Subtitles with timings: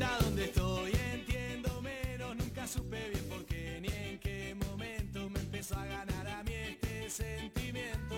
[0.00, 5.40] cuenta dónde estoy, entiendo menos, nunca supe bien por qué ni en qué momento me
[5.40, 8.16] empezó a ganar a mí este sentimiento.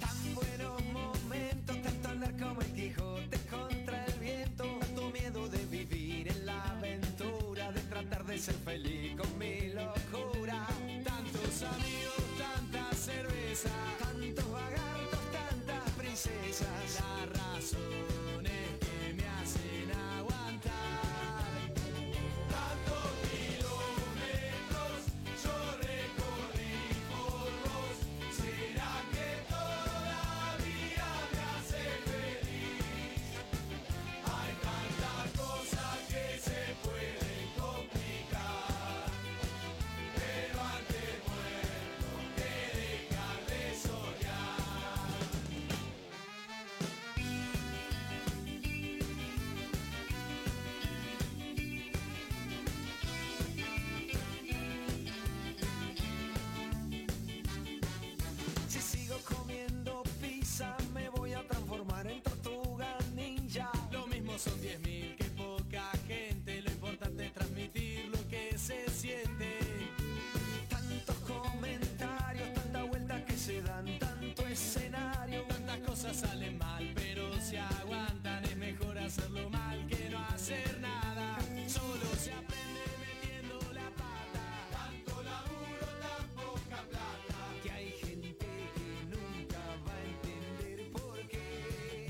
[0.00, 6.28] Tan buenos momentos, tanto andar como el Quijote contra el viento, tanto miedo de vivir
[6.28, 10.66] en la aventura, de tratar de ser feliz con mi locura.
[11.04, 13.70] Tantos amigos, tanta cerveza,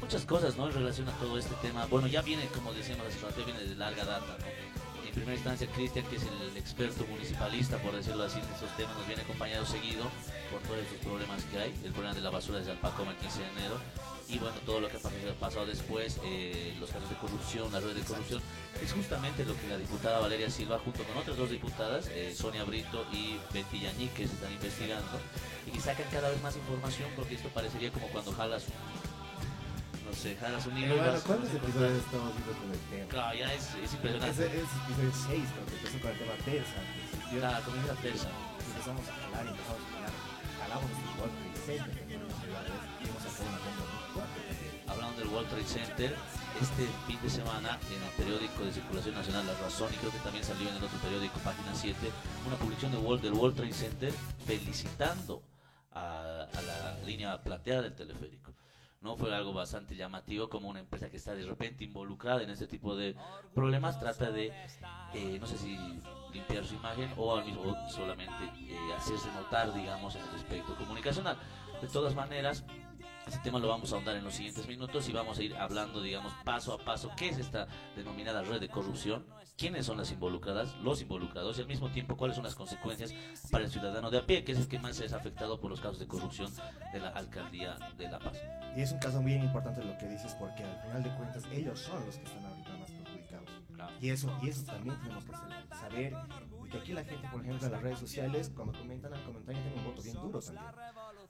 [0.04, 0.66] muchas cosas, ¿no?
[0.66, 1.86] En relación a todo este tema.
[1.86, 5.04] Bueno, ya viene, como decíamos hace rato, viene de larga data, ¿no?
[5.06, 8.94] En primera instancia, Cristian, que es el experto municipalista, por decirlo así, en estos temas,
[8.98, 10.04] nos viene acompañado seguido
[10.50, 11.74] por todos estos problemas que hay.
[11.84, 13.80] El problema de la basura desde Alpacoma el 15 de enero.
[14.28, 17.94] Y bueno, todo lo que ha pasado, después, eh, los casos de corrupción, la red
[17.94, 18.42] de corrupción,
[18.82, 22.64] es justamente lo que la diputada Valeria Silva, junto con otras dos diputadas, eh, Sonia
[22.64, 25.20] Brito y Betty Yañique, se están investigando
[25.72, 28.74] y sacan cada vez más información, porque esto parecería como cuando jalas un,
[30.24, 33.08] no sé, jalas un hilo y Bueno, ¿cuántos episodios estamos viendo con el tema?
[33.08, 34.30] Claro, ya es, es Es, impresionante.
[34.32, 37.40] es episodio 6, cuando empezó con el tema al principio.
[37.44, 37.92] La comienza.
[37.92, 40.14] Y empezamos a jalar, y empezamos a jalar.
[40.64, 44.40] Jalamos nuestro World Trade Center, iba a sacado una bomba muy fuerte.
[44.88, 46.10] Hablando del World Trade Center,
[46.56, 50.24] este fin de semana en el periódico de circulación nacional La Razón y creo que
[50.24, 52.00] también salió en el otro periódico, página 7,
[52.48, 54.12] una publicación de World, del World Trade Center
[54.46, 55.42] felicitando
[55.92, 58.54] a, a la línea plateada del teleférico.
[59.04, 62.66] No fue algo bastante llamativo como una empresa que está de repente involucrada en este
[62.66, 63.14] tipo de
[63.54, 64.50] problemas trata de,
[65.12, 65.76] eh, no sé si
[66.32, 71.36] limpiar su imagen o al mismo solamente eh, hacerse notar, digamos, en el aspecto comunicacional.
[71.82, 72.64] De todas maneras,
[73.26, 76.00] este tema lo vamos a ahondar en los siguientes minutos y vamos a ir hablando,
[76.00, 79.26] digamos, paso a paso, qué es esta denominada red de corrupción,
[79.56, 83.14] quiénes son las involucradas, los involucrados y al mismo tiempo cuáles son las consecuencias
[83.50, 85.80] para el ciudadano de a pie, que es el que más es afectado por los
[85.80, 86.52] casos de corrupción
[86.92, 88.38] de la alcaldía de La Paz.
[88.76, 91.78] Y es un caso bien importante lo que dices, porque al final de cuentas ellos
[91.78, 93.50] son los que están ahorita más perjudicados.
[93.74, 93.92] Claro.
[94.00, 95.32] Y eso, y eso también tenemos que
[95.76, 96.16] saber-.
[96.58, 99.76] Porque aquí la gente, por ejemplo, en las redes sociales, cuando comentan al comentario, tiene
[99.76, 100.66] un voto bien duro también.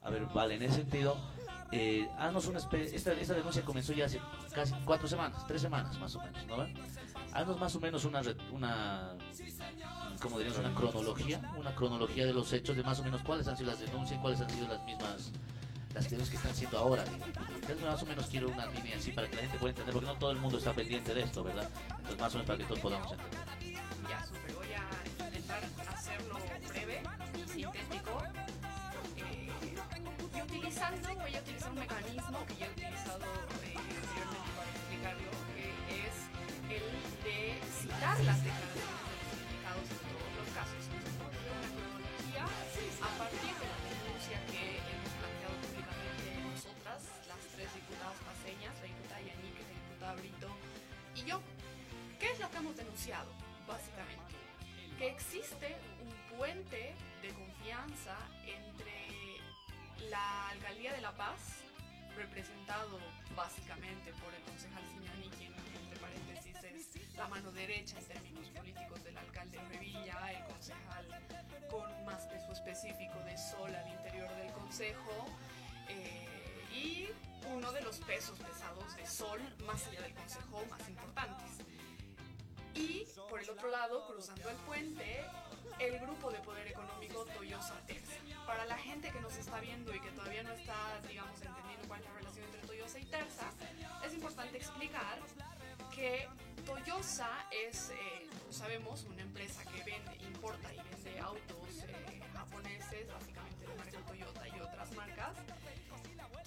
[0.03, 1.17] A ver, vale, en ese sentido,
[1.73, 4.21] eh, una esta, esta denuncia comenzó ya hace
[4.55, 6.57] casi cuatro semanas, tres semanas más o menos, ¿no?
[7.35, 8.23] Haznos más o menos una,
[8.53, 9.15] una
[10.21, 13.57] como diríamos, una cronología, una cronología de los hechos, de más o menos cuáles han
[13.57, 15.33] sido las denuncias, cuáles han sido las mismas,
[15.95, 17.05] las que están haciendo ahora.
[17.07, 20.07] Entonces, más o menos quiero una línea así para que la gente pueda entender, porque
[20.07, 21.69] no todo el mundo está pendiente de esto, ¿verdad?
[21.91, 23.41] Entonces, más o menos para que todos podamos entender.
[24.09, 24.55] Ya, súper.
[24.55, 26.39] Voy a intentar hacerlo
[26.69, 27.03] breve,
[27.53, 28.23] sintético.
[29.17, 29.51] eh,
[30.37, 33.25] y utilizando, voy a utilizar un mecanismo que ya he utilizado
[33.65, 35.34] eh, anteriormente para explicarlo,
[36.75, 36.83] el
[37.23, 40.83] de citar las declaraciones de los implicados en todos los casos.
[40.91, 41.15] Entonces,
[41.55, 47.01] una cronología a partir de la denuncia que hemos planteado públicamente nosotras,
[47.31, 50.51] las tres diputadas paseñas, la diputada Yannick, la diputada Brito
[51.15, 51.39] y yo.
[52.19, 53.31] ¿Qué es lo que hemos denunciado,
[53.69, 54.35] básicamente?
[54.99, 58.17] Que existe un puente de confianza
[58.47, 59.39] entre
[60.11, 61.63] la Alcaldía de La Paz,
[62.17, 62.99] representado
[63.37, 64.04] básicamente
[67.25, 71.07] la mano derecha en términos políticos del alcalde Revilla, el concejal
[71.71, 75.25] con más peso específico de Sol al interior del consejo,
[75.89, 76.29] eh,
[76.71, 77.09] y
[77.51, 81.51] uno de los pesos pesados de Sol más allá del consejo más importantes.
[82.75, 85.25] Y por el otro lado, cruzando el puente,
[85.79, 88.21] el grupo de poder económico Toyosa Terza.
[88.47, 92.01] Para la gente que nos está viendo y que todavía no está, digamos, entendiendo cuál
[92.01, 93.51] es la relación entre Toyosa y Terza,
[94.05, 95.19] es importante explicar
[95.95, 96.29] que
[96.65, 103.13] Toyosa es, eh, todos sabemos, una empresa que vende, importa y vende autos eh, japoneses,
[103.13, 105.37] básicamente de marca Toyota y otras marcas.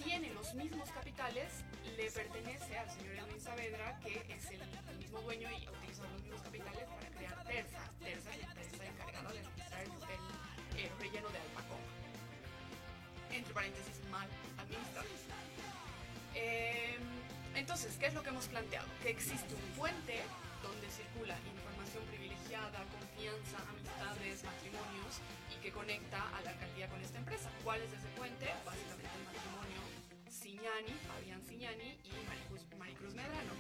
[0.03, 1.63] Tiene los mismos capitales,
[1.95, 6.41] le pertenece al señor Edwin Saavedra, que es el mismo dueño y utiliza los mismos
[6.41, 7.91] capitales para crear Terza.
[7.99, 11.81] Terza la empresa encargada de administrar el, el, eh, relleno de Alpacoma.
[13.31, 14.27] Entre paréntesis, mal
[14.57, 15.07] administrado.
[16.33, 16.96] Eh,
[17.57, 18.87] entonces, ¿qué es lo que hemos planteado?
[19.01, 20.21] Que existe un puente
[20.61, 27.17] donde circula información privilegiada, confianza, amistades, matrimonios y que conecta a la alcaldía con esta
[27.17, 27.49] empresa.
[27.63, 28.45] ¿Cuál es ese puente?
[28.65, 29.81] Básicamente el matrimonio
[30.29, 33.53] Siñani, Fabián Siñani y Maricruz, Maricruz Medrano.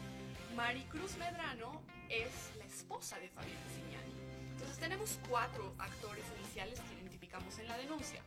[0.55, 4.13] Maricruz Medrano es la esposa de Fabián Siñani.
[4.51, 8.21] Entonces tenemos cuatro actores iniciales que identificamos en la denuncia.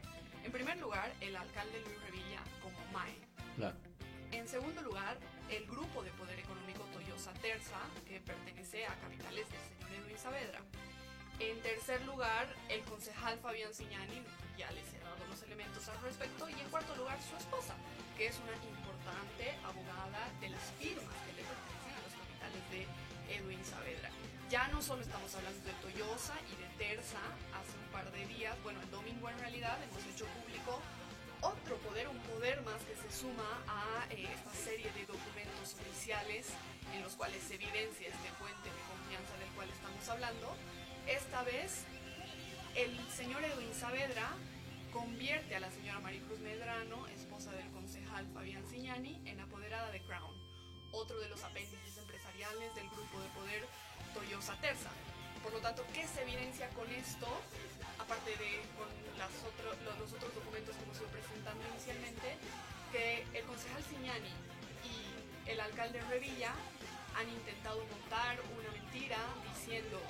[0.45, 3.15] En primer lugar, el alcalde Luis Revilla como MAE.
[3.57, 3.77] Claro.
[4.33, 5.19] En segundo lugar,
[5.51, 10.61] el grupo de poder económico Toyosa Terza, que pertenece a capitales del señor Edwin Saavedra.
[11.41, 14.23] En tercer lugar, el concejal Fabián Siñani,
[14.57, 16.49] ya les he dado los elementos al respecto.
[16.49, 17.75] Y en cuarto lugar, su esposa,
[18.17, 23.35] que es una importante abogada de las firmas que le pertenecen a los capitales de
[23.35, 24.11] Edwin Saavedra.
[24.51, 27.19] Ya no solo estamos hablando de Toyosa y de Terza,
[27.55, 30.81] hace un par de días, bueno, el domingo en realidad, hemos hecho público
[31.43, 36.49] otro poder, un poder más que se suma a eh, esta serie de documentos oficiales
[36.95, 40.57] en los cuales se evidencia este puente de confianza del cual estamos hablando.
[41.07, 41.85] Esta vez,
[42.75, 44.31] el señor Edwin Saavedra
[44.93, 50.35] convierte a la señora Maricruz Medrano, esposa del concejal Fabián Siñani, en apoderada de Crown,
[50.93, 53.67] otro de los apéndices empresariales del grupo de poder
[54.15, 54.91] Toyosa Terza.
[55.43, 57.27] Por lo tanto, ¿qué se evidencia con esto?
[58.01, 58.89] Aparte de con
[60.01, 62.37] los otros documentos que hemos ido presentando inicialmente,
[62.91, 64.33] que el concejal Siñani
[64.83, 66.55] y el alcalde Revilla
[67.15, 69.19] han intentado montar una mentira
[69.53, 70.01] diciendo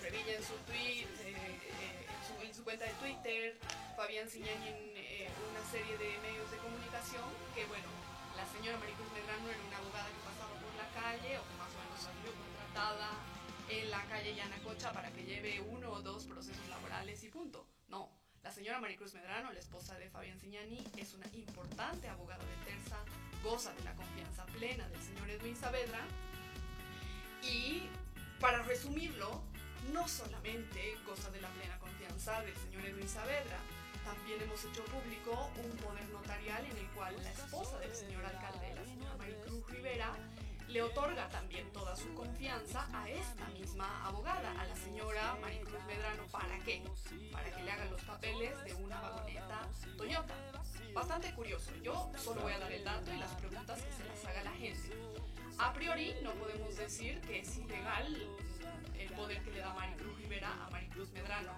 [0.00, 3.58] Revilla en su tweet, eh, eh, en, su, en su cuenta de Twitter,
[3.96, 7.90] Fabián Siñani en eh, una serie de medios de comunicación, que bueno,
[8.36, 11.78] la señora Maricruz Medrano era una abogada que pasaba por la calle, o más o
[11.82, 13.37] menos salió contratada
[13.70, 17.66] en la calle Yanacocha para que lleve uno o dos procesos laborales y punto.
[17.88, 18.10] No,
[18.42, 22.98] la señora Maricruz Medrano, la esposa de Fabián Siñani, es una importante abogada de Terza,
[23.42, 26.00] goza de la confianza plena del señor Edwin Saavedra
[27.42, 27.82] y
[28.40, 29.42] para resumirlo,
[29.92, 33.58] no solamente goza de la plena confianza del señor Edwin Saavedra,
[34.04, 38.74] también hemos hecho público un poder notarial en el cual la esposa del señor alcalde,
[38.74, 40.14] la señora Maricruz Rivera,
[40.68, 46.26] le otorga también toda su confianza a esta misma abogada, a la señora Maricruz Medrano.
[46.30, 46.82] ¿Para qué?
[47.32, 50.34] Para que le haga los papeles de una vagoneta Toyota.
[50.92, 51.70] Bastante curioso.
[51.82, 54.52] Yo solo voy a dar el dato y las preguntas que se las haga la
[54.52, 54.90] gente.
[55.58, 58.16] A priori no podemos decir que es ilegal
[58.98, 61.52] el poder que le da Maricruz Rivera a Maricruz Medrano.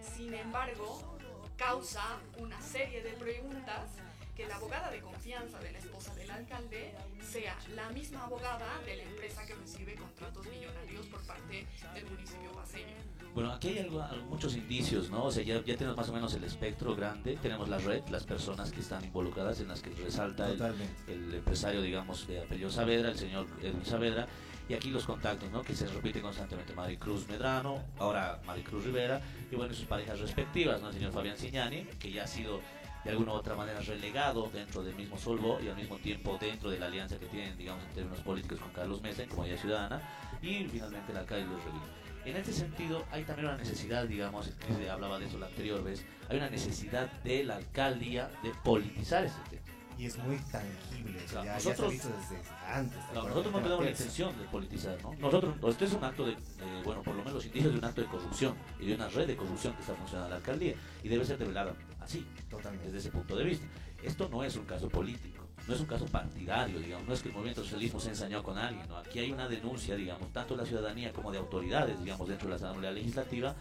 [0.00, 1.18] Sin embargo,
[1.56, 3.92] causa una serie de preguntas
[4.36, 8.96] que la abogada de confianza de la esposa del alcalde sea la misma abogada de
[8.96, 12.94] la empresa que recibe contratos millonarios por parte del municipio paseño.
[13.34, 15.24] Bueno, aquí hay algo- al- muchos indicios, ¿no?
[15.24, 18.24] O sea, ya, ya tenemos más o menos el espectro grande, tenemos la red, las
[18.24, 23.18] personas que están involucradas, en las que resalta el, empresario, digamos, de apellido Saavedra, el
[23.18, 24.26] señor Edwin Saavedra,
[24.68, 25.62] Y aquí los contactos, ¿no?
[25.62, 26.74] Que se repiten constantemente.
[26.74, 30.88] Maricruz Medrano, ahora Maricruz Rivera, y bueno, sus parejas respectivas, ¿no?
[30.88, 32.60] El señor Fabián Signani, que ya ha sido
[33.06, 36.70] de alguna u otra manera relegado dentro del mismo Solvo y al mismo tiempo dentro
[36.70, 40.02] de la alianza que tienen, digamos, en términos políticos con Carlos Mesa en Comunidad Ciudadana
[40.42, 41.84] y finalmente el alcalde Luis Revilla.
[42.24, 45.84] En este sentido, hay también una necesidad, digamos, Cris de- hablaba de eso la anterior
[45.84, 49.62] vez, hay una necesidad de la alcaldía de politizar ese tema.
[49.98, 52.98] Y es muy tangible, o sea, Claro, ya, ya se ha nosotros- visto desde antes.
[53.08, 55.14] ¿te No, nosotros no tenemos la intención de politizar, ¿no?
[55.14, 57.84] Nosotros, esto es un acto de, de, bueno, por lo menos los indicios de un
[57.84, 60.74] acto de corrupción y de una red de corrupción que está funcionando en la alcaldía
[61.02, 62.86] y debe ser develada así, Totalmente.
[62.86, 63.66] desde ese punto de vista.
[64.02, 67.28] Esto no es un caso político, no es un caso partidario, digamos, no es que
[67.28, 68.98] el movimiento socialismo se ensañó con alguien, ¿no?
[68.98, 72.50] Aquí hay una denuncia, digamos, tanto de la ciudadanía como de autoridades, digamos, dentro de
[72.50, 73.54] la Asamblea Legislativa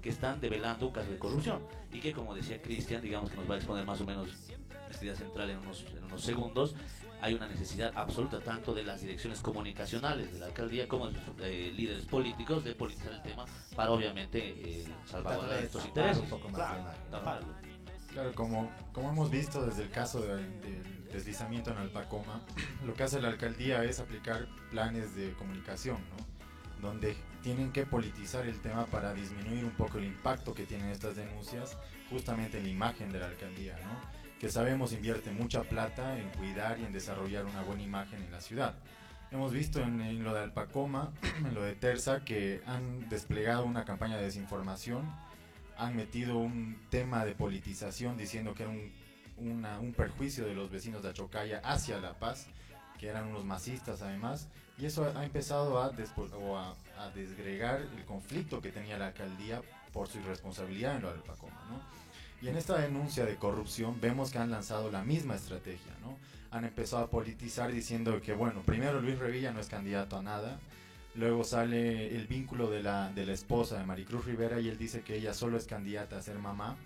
[0.00, 1.60] que están develando un caso de corrupción
[1.92, 4.26] y que, como decía Cristian, digamos que nos va a exponer más o menos
[4.92, 6.74] esta idea central en unos, en unos segundos,
[7.20, 11.34] hay una necesidad absoluta tanto de las direcciones comunicacionales de la alcaldía como de sus
[11.40, 13.44] eh, líderes políticos de politizar el tema
[13.76, 16.22] para obviamente eh, salvaguardar estos intereses.
[16.22, 16.60] un poco más
[18.12, 22.42] Claro, como, como hemos visto desde el caso del, del deslizamiento en Alpacoma,
[22.86, 26.32] lo que hace la alcaldía es aplicar planes de comunicación, ¿no?
[26.82, 31.16] donde tienen que politizar el tema para disminuir un poco el impacto que tienen estas
[31.16, 31.78] denuncias
[32.10, 34.21] justamente en la imagen de la alcaldía, ¿no?
[34.42, 38.40] Que sabemos invierte mucha plata en cuidar y en desarrollar una buena imagen en la
[38.40, 38.74] ciudad.
[39.30, 43.84] Hemos visto en, en lo de Alpacoma, en lo de Terza, que han desplegado una
[43.84, 45.08] campaña de desinformación
[45.78, 48.92] han metido un tema de politización diciendo que era un,
[49.38, 52.46] una- un perjuicio de los vecinos de Achocaya hacia La Paz,
[52.98, 55.92] que eran unos masistas además, y eso ha empezado a,
[56.36, 61.12] o a, a desgregar el conflicto que tenía la alcaldía por su irresponsabilidad en lo
[61.12, 61.80] del Pacoma, ¿no?
[62.42, 66.18] Y en esta denuncia de corrupción vemos que han lanzado la misma estrategia, ¿no?
[66.50, 70.58] Han empezado a politizar diciendo que, bueno, primero Luis Revilla no es candidato a nada,
[71.14, 75.02] Luego sale el vínculo de la, de la esposa de Maricruz Rivera y él dice
[75.02, 76.76] que ella solo es candidata a ser mamá,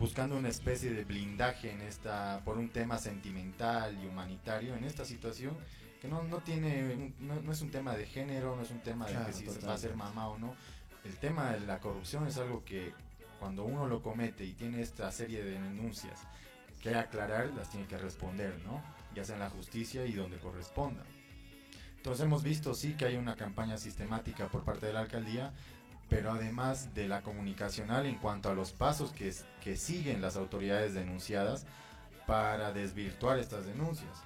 [0.00, 5.04] buscando una especie de blindaje en esta, por un tema sentimental y humanitario en esta
[5.04, 5.56] situación
[6.00, 9.06] que no, no tiene, no, no es un tema de género, no es un tema
[9.06, 10.54] de Claro, que si va a ser mamá o no.
[11.04, 12.92] El tema de la corrupción es algo que
[13.38, 16.20] cuando uno lo comete y tiene esta serie de denuncias
[16.82, 18.82] que aclarar, las tiene que responder, ¿no?
[19.14, 21.04] Ya sea en la justicia y donde corresponda.
[21.96, 25.52] Entonces hemos visto sí que hay una campaña sistemática por parte de la alcaldía,
[26.08, 30.94] pero además de la comunicacional en cuanto a los pasos que, que siguen las autoridades
[30.94, 31.66] denunciadas
[32.26, 34.22] para desvirtuar estas denuncias.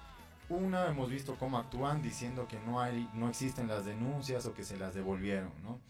[0.48, 4.64] Una, hemos visto cómo actúan diciendo que no, hay, no existen las denuncias o que
[4.64, 5.80] se las devolvieron, ¿no?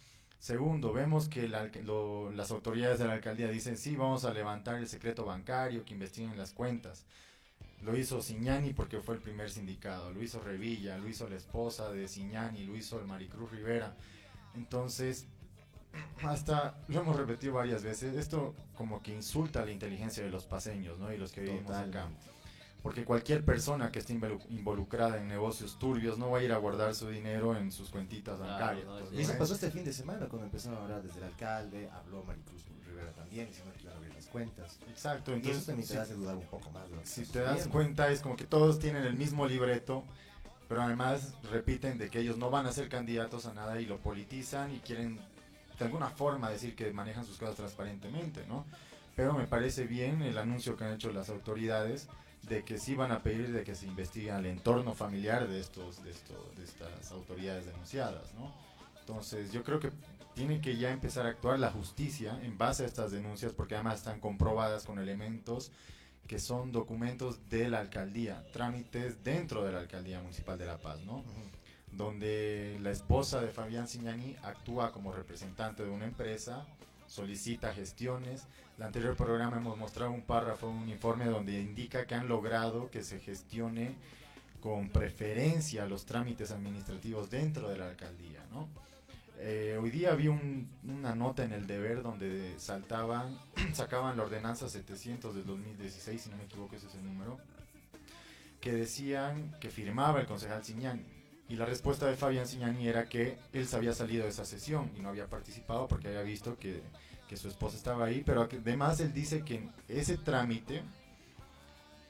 [0.42, 5.25] Segundo, vemos que las autoridades de la alcaldía dicen, sí, vamos a levantar el secreto
[5.25, 7.04] bancario, que investiguen las cuentas.
[7.80, 11.92] Lo hizo Siñani porque fue el primer sindicado, lo hizo Revilla, lo hizo la esposa
[11.92, 13.94] de Siñani, lo hizo el Maricruz Rivera.
[14.56, 15.26] Entonces,
[16.25, 20.99] hasta lo hemos repetido varias veces, esto como que insulta la inteligencia de los paseños,
[20.99, 21.12] ¿no?
[21.12, 22.08] Y los que vivimos acá.
[22.82, 26.56] Porque cualquier persona que esté involu- involucrada en negocios turbios no va a ir a
[26.58, 28.86] guardar su dinero en sus cuentitas Claro, bancarias.
[28.86, 31.18] no, es Entonces, Y eso pasó este fin de semana cuando empezaron a hablar desde
[31.18, 34.78] el alcalde, habló Maricruz Rivera también, diciendo que iban a abrir las cuentas.
[34.90, 37.06] Exacto, Y eso entonces también te si- hace dudar un poco más de lo que
[37.06, 40.02] si te das cuenta es como que todos tienen el mismo libreto,
[40.68, 43.98] pero además repiten de que ellos no van a ser candidatos a nada y lo
[43.98, 45.20] politizan y quieren
[45.78, 48.64] de alguna forma decir que manejan sus cosas transparentemente, ¿no?
[49.14, 52.08] Pero me parece bien el anuncio que han hecho las autoridades
[52.49, 56.02] de que sí van a pedir de que se investigue el entorno familiar de estos
[56.02, 58.52] de estos de estas autoridades denunciadas, ¿no?
[59.00, 59.90] Entonces, yo creo que
[60.34, 63.99] tiene que ya empezar a actuar la justicia en base a estas denuncias porque además
[63.99, 65.72] están comprobadas con elementos
[66.26, 71.00] que son documentos de la alcaldía, trámites dentro de la alcaldía municipal de La Paz,
[71.00, 71.25] ¿no?
[71.90, 76.66] Donde la esposa de Fabián Signani actúa como representante de una empresa,
[77.12, 78.47] solicita gestiones.
[78.78, 83.02] El anterior programa hemos mostrado un párrafo, un informe donde indica que han logrado que
[83.02, 83.95] se gestione
[84.62, 88.66] con preferencia los trámites administrativos dentro de la alcaldía, ¿no?
[89.38, 93.37] Eh, hoy día vi un- una nota en el deber donde saltaban,
[93.75, 97.38] sacaban la ordenanza 700 del 2016, si no me equivoco ese es el número,
[98.61, 101.04] que decían que firmaba el concejal Signani.
[101.52, 104.90] Y la respuesta de Fabián Signani era que él se había salido de esa sesión
[104.97, 106.80] y no había participado porque había visto que,
[107.28, 110.82] que su esposa estaba ahí, pero además él dice que en ese trámite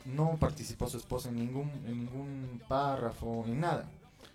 [0.05, 3.91] no participó su esposa en ningún, en ningún párrafo, en nada.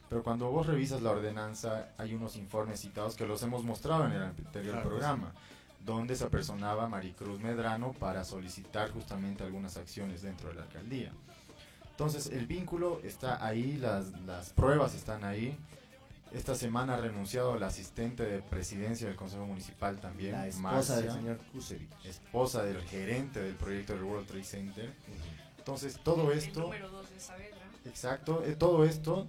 [0.09, 4.11] Pero cuando vos revisas la ordenanza, hay unos informes citados que los hemos mostrado en
[4.11, 5.31] el anterior Claro, programa,
[5.85, 11.13] donde se apersonaba Maricruz Medrano para solicitar justamente algunas acciones dentro de la alcaldía.
[11.97, 15.57] Entonces, el vínculo está ahí, las, las pruebas están ahí,
[16.31, 20.95] Esta semana ha renunciado la asistente de presidencia del Consejo Municipal también, La esposa Marcia,
[20.97, 21.89] del señor Kusevich.
[22.05, 24.93] esposa del gerente del proyecto del World Trade Center.
[25.57, 27.57] Entonces, todo El esto, número 2 de Saavedra.
[27.85, 29.25] exacto, eh, todo esto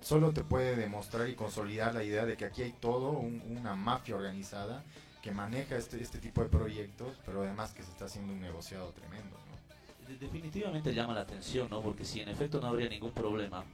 [0.00, 3.74] solo te puede demostrar y consolidar la idea de que aquí hay todo un- una
[3.74, 4.84] mafia organizada
[5.22, 8.90] que maneja este, este tipo de proyectos, pero además que se está haciendo un negociado
[8.92, 9.36] tremendo.
[10.08, 11.80] Definitivamente llama la atención, ¿no?
[11.80, 13.64] Porque si en efecto no habría ningún problema,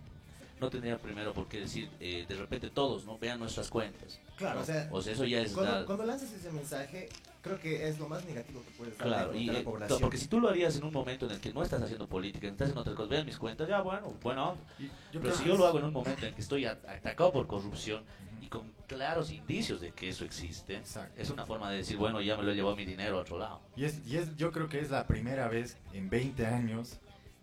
[0.60, 3.18] no tendría primero por qué decir, eh, de repente todos, ¿no?
[3.18, 4.20] Vean nuestras cuentas.
[4.36, 4.60] Claro, ¿no?
[4.62, 5.52] o sea, O sea, eso ya es...
[5.52, 7.08] Cuando, la- cuando lanzas ese mensaje,
[7.42, 10.00] creo que es lo más negativo que puedes Claro, y, a la eh, población.
[10.00, 12.46] porque si tú lo harías en un momento en el que no estás haciendo política,
[12.46, 14.56] estás haciendo otras cosas, vean mis cuentas, ya bueno, bueno,
[15.12, 18.02] pero si yo lo hago en un momento en que estoy atacado por corrupción
[18.42, 21.20] y con claros indicios de que eso existe, Exacto.
[21.20, 23.38] es una forma de decir, bueno, ya me lo he llevado mi dinero a otro
[23.38, 23.60] lado.
[23.76, 26.98] Y, es, y es, yo creo que es la primera vez en 20 años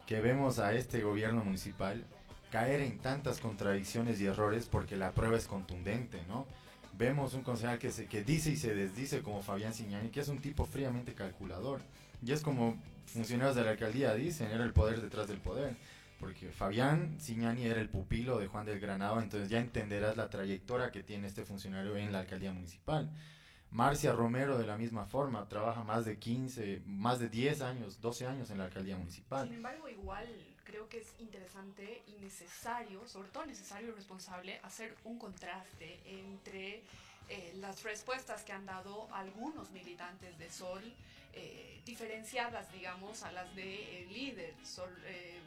[0.07, 2.05] que vemos a este gobierno municipal
[2.51, 6.45] caer en tantas contradicciones y errores porque la prueba es contundente, ¿no?
[6.97, 10.29] Vemos un concejal que, se, que dice y se desdice como Fabián Siñani, que es
[10.29, 11.81] un tipo fríamente calculador.
[12.25, 15.75] Y es como funcionarios de la alcaldía dicen, era el poder detrás del poder.
[16.19, 20.91] Porque Fabián Siñani era el pupilo de Juan del Granado, entonces ya entenderás la trayectoria
[20.91, 23.11] que tiene este funcionario en la alcaldía municipal.
[23.69, 28.25] Marcia Romero de la misma forma, trabaja más de 15, más de 10 años, 12
[28.25, 29.47] años en la alcaldía municipal.
[29.47, 30.25] Sin embargo, igual
[30.67, 36.83] creo que es interesante y necesario, sobre todo necesario y responsable, hacer un contraste entre
[37.29, 40.83] eh, las respuestas que han dado algunos militantes de Sol,
[41.33, 45.39] eh, diferenciadas, digamos, a las de el líder, Sol, eh,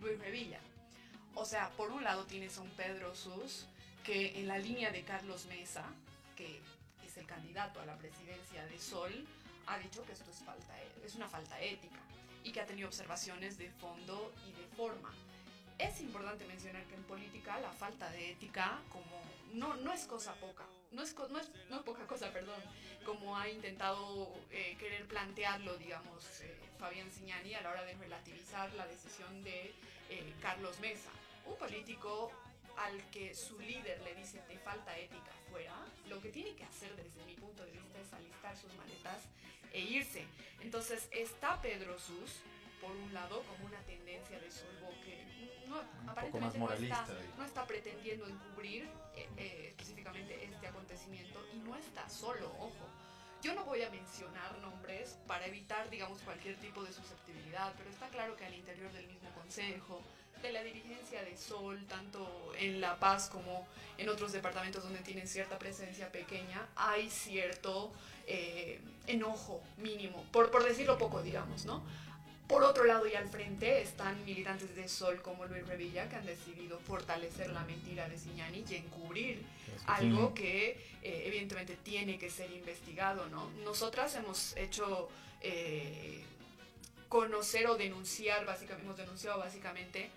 [0.00, 0.60] Luis Revilla.
[1.34, 3.66] O sea, por un lado tienes a un Pedro Sus,
[4.04, 5.84] que en la línea de Carlos Mesa,
[6.34, 6.60] que
[7.06, 9.26] es el candidato a la presidencia de Sol,
[9.66, 12.00] ha dicho que esto es, falta, e- es una falta ética
[12.44, 15.12] y que ha tenido observaciones de fondo y de forma.
[15.78, 20.34] Es importante mencionar que en política la falta de ética como no, no es cosa
[20.34, 22.60] poca, no es, no, es, no es poca cosa, perdón,
[23.04, 28.72] como ha intentado eh, querer plantearlo, digamos, eh, Fabián Signani a la hora de relativizar
[28.74, 29.74] la decisión de
[30.10, 31.10] eh, Carlos Mesa.
[31.46, 32.30] Un político
[32.76, 35.74] al que su líder le dice te falta ética fuera,
[36.08, 39.24] lo que tiene que hacer desde mi punto de vista es alistar sus maletas
[39.72, 40.24] e irse.
[40.60, 42.40] Entonces está Pedro Sus,
[42.80, 45.30] por un lado, como una tendencia de Solvo que
[45.68, 47.06] no, aparentemente no, está,
[47.38, 52.88] no está pretendiendo encubrir eh, eh, específicamente este acontecimiento y no está solo, ojo.
[53.42, 58.08] Yo no voy a mencionar nombres para evitar, digamos, cualquier tipo de susceptibilidad, pero está
[58.08, 60.02] claro que al interior del mismo consejo,
[60.42, 63.66] de la dirigencia de Sol, tanto en La Paz como
[63.98, 67.92] en otros departamentos donde tienen cierta presencia pequeña, hay cierto
[68.26, 71.82] eh, enojo mínimo, por, por decirlo poco, digamos, ¿no?
[72.48, 76.26] Por otro lado y al frente están militantes de Sol como Luis Revilla que han
[76.26, 79.44] decidido fortalecer la mentira de Signani y encubrir
[79.86, 80.70] algo que
[81.02, 83.50] eh, evidentemente tiene que ser investigado, ¿no?
[83.64, 85.08] Nosotras hemos hecho
[85.42, 86.24] eh,
[87.08, 90.10] conocer o denunciar, básicamente, hemos denunciado básicamente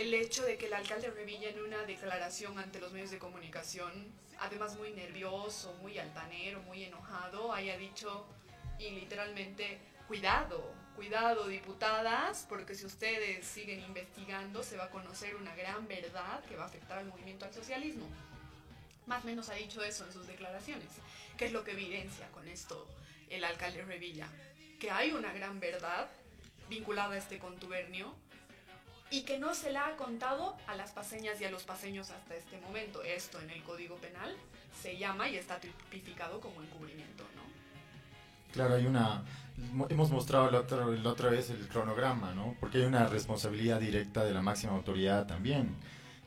[0.00, 3.92] el hecho de que el alcalde Revilla en una declaración ante los medios de comunicación,
[4.38, 8.24] además muy nervioso, muy altanero, muy enojado, haya dicho
[8.78, 15.54] y literalmente, cuidado, cuidado diputadas, porque si ustedes siguen investigando se va a conocer una
[15.54, 18.08] gran verdad que va a afectar al movimiento al socialismo.
[19.04, 20.88] Más o menos ha dicho eso en sus declaraciones.
[21.36, 22.88] ¿Qué es lo que evidencia con esto
[23.28, 24.28] el alcalde Revilla?
[24.78, 26.08] Que hay una gran verdad
[26.70, 28.14] vinculada a este contubernio
[29.10, 32.34] y que no se la ha contado a las paseñas y a los paseños hasta
[32.36, 33.02] este momento.
[33.02, 34.34] Esto en el Código Penal
[34.80, 37.42] se llama y está tipificado como encubrimiento, ¿no?
[38.52, 39.22] Claro, hay una...
[39.72, 42.56] mo- Hemos mostrado la otra, la otra vez el cronograma, ¿no?
[42.60, 45.74] Porque hay una responsabilidad directa de la máxima autoridad también.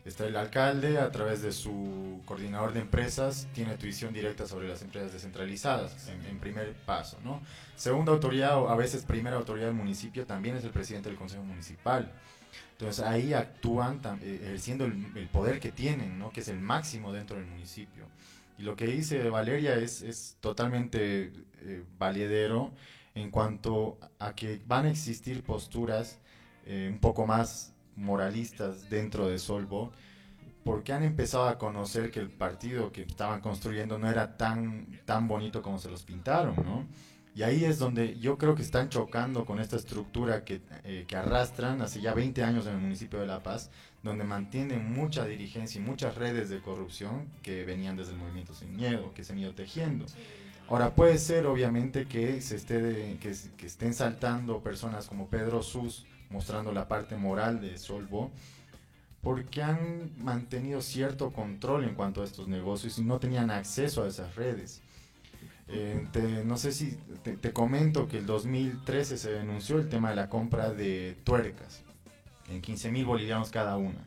[0.06, 4.82] Está el alcalde, a través de su coordinador de empresas, tiene tuición directa sobre las
[4.82, 7.42] empresas descentralizadas, en, en primer paso, ¿no?
[7.78, 11.44] Segunda autoridad, o a veces primera autoridad del municipio, también es el presidente del Consejo
[11.44, 12.12] Municipal.
[12.74, 16.32] Entonces ahí actúan eh, ejerciendo el, poder que tienen, ¿no?
[16.32, 18.06] Que es el máximo dentro del municipio.
[18.58, 22.72] Y lo que dice Valeria es, es totalmente eh, valedero
[23.16, 26.20] en cuanto a que van a existir posturas
[26.66, 29.92] eh, un poco más moralistas dentro de Solvo,
[30.64, 35.28] porque han empezado a conocer que el partido que estaban construyendo no era tan, tan
[35.28, 36.88] bonito como se los pintaron, ¿no?
[37.36, 41.16] Y ahí es donde yo creo que están chocando con esta estructura que, eh, que
[41.16, 43.72] arrastran hace ya 20 años en el municipio de La Paz,
[44.04, 48.76] donde mantienen mucha dirigencia y muchas redes de corrupción que venían desde el movimiento Sin
[48.76, 50.06] Miedo, que se han ido tejiendo.
[50.70, 55.64] Ahora puede ser obviamente que se esté de- que, que estén saltando personas como Pedro
[55.64, 58.32] Sus mostrando la parte moral de Solvo,
[59.22, 64.08] porque han mantenido cierto control en cuanto a estos negocios y no tenían acceso a
[64.08, 64.82] esas redes.
[65.68, 70.10] Eh, te- no sé si te, te comento que el 2013 se denunció el tema
[70.10, 71.82] de la compra de tuercas
[72.50, 74.00] en 15 mil bolivianos cada una.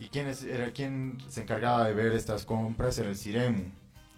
[0.00, 2.98] ¿Y quién, es- era, quién se encargaba de ver estas compras?
[2.98, 3.64] Era el Ciremu,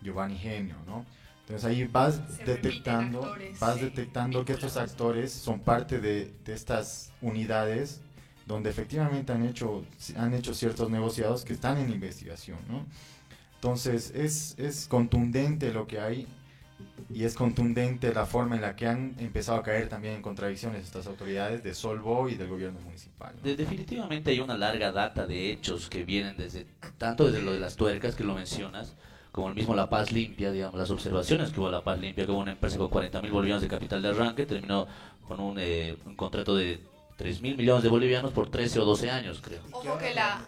[0.03, 1.05] Giovanni Genio, ¿no?
[1.41, 6.33] Entonces ahí vas Se detectando, actores, vas sí, detectando que estos actores son parte de,
[6.45, 8.01] de estas unidades
[8.47, 9.85] donde efectivamente han hecho,
[10.17, 12.87] han hecho ciertos negociados que están en investigación, ¿no?
[13.57, 16.27] Entonces es, es contundente lo que hay
[17.13, 20.85] y es contundente la forma en la que han empezado a caer también en contradicciones
[20.85, 23.35] estas autoridades de Solvo y del gobierno municipal.
[23.37, 23.43] ¿no?
[23.43, 26.67] De- definitivamente hay una larga data de hechos que vienen desde
[26.99, 28.95] tanto desde lo de las tuercas que lo mencionas
[29.33, 32.31] como el mismo La Paz Limpia, digamos, las observaciones que hubo La Paz Limpia, que
[32.31, 34.87] hubo una empresa con 40 mil bolivianos de capital de arranque, terminó
[35.27, 36.81] con un, eh, un contrato de
[37.17, 39.61] 3 mil millones de bolivianos por 13 o 12 años, creo.
[39.69, 40.45] ¿Y qué Ojo que la-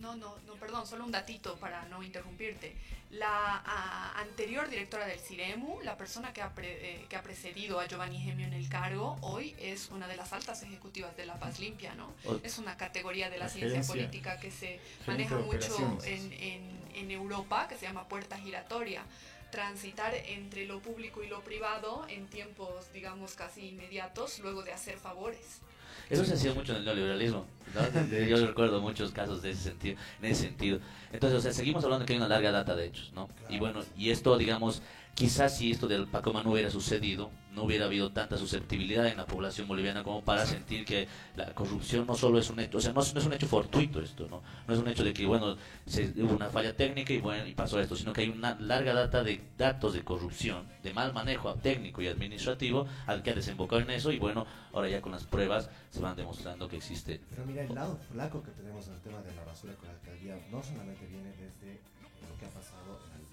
[0.00, 0.34] no, no,
[0.68, 2.74] perdón, solo un datito para no interrumpirte.
[3.12, 7.80] La ah, anterior directora del CIREMU, la persona que ha, pre- eh, que ha precedido
[7.80, 11.38] a Giovanni Gemio en el cargo, hoy es una de las altas ejecutivas de La
[11.40, 12.12] Paz Limpia, ¿no?
[12.26, 16.32] O- Es una categoría de la, La ciencia gerencia- política que se maneja mucho en,
[16.34, 19.02] en- en Europa, que se llama puerta giratoria.
[19.50, 24.98] Transitar entre lo público y lo privado en tiempos, digamos, casi inmediatos, luego de hacer
[24.98, 25.60] favores.
[26.10, 27.46] Eso se hacía mucho en el neoliberalismo.
[27.74, 28.16] ¿no?
[28.26, 30.80] Yo recuerdo muchos casos de ese sentido, en ese sentido.
[31.12, 33.28] Entonces, o sea, seguimos hablando que hay una larga data de hechos, ¿no?
[33.48, 34.82] Y bueno, y esto, digamos,
[35.14, 39.26] quizás si esto del Pacoma no hubiera sucedido, no hubiera habido tanta susceptibilidad en la
[39.26, 42.92] población boliviana como para sentir que la corrupción no solo es un hecho, o sea,
[42.92, 44.42] no es, no es un hecho fortuito esto, ¿no?
[44.66, 47.54] No es un hecho de que, bueno, se, hubo una falla técnica y bueno, y
[47.54, 51.52] pasó esto, sino que hay una larga data de datos de corrupción, de mal manejo
[51.56, 55.24] técnico y administrativo al que ha desembocado en eso y bueno, ahora ya con las
[55.24, 57.20] pruebas se van demostrando que existe.
[57.30, 59.94] Pero mira, el lado flaco que tenemos en el tema de la basura con la
[59.94, 61.80] alcaldía no solamente viene desde
[62.22, 63.28] lo que ha pasado en el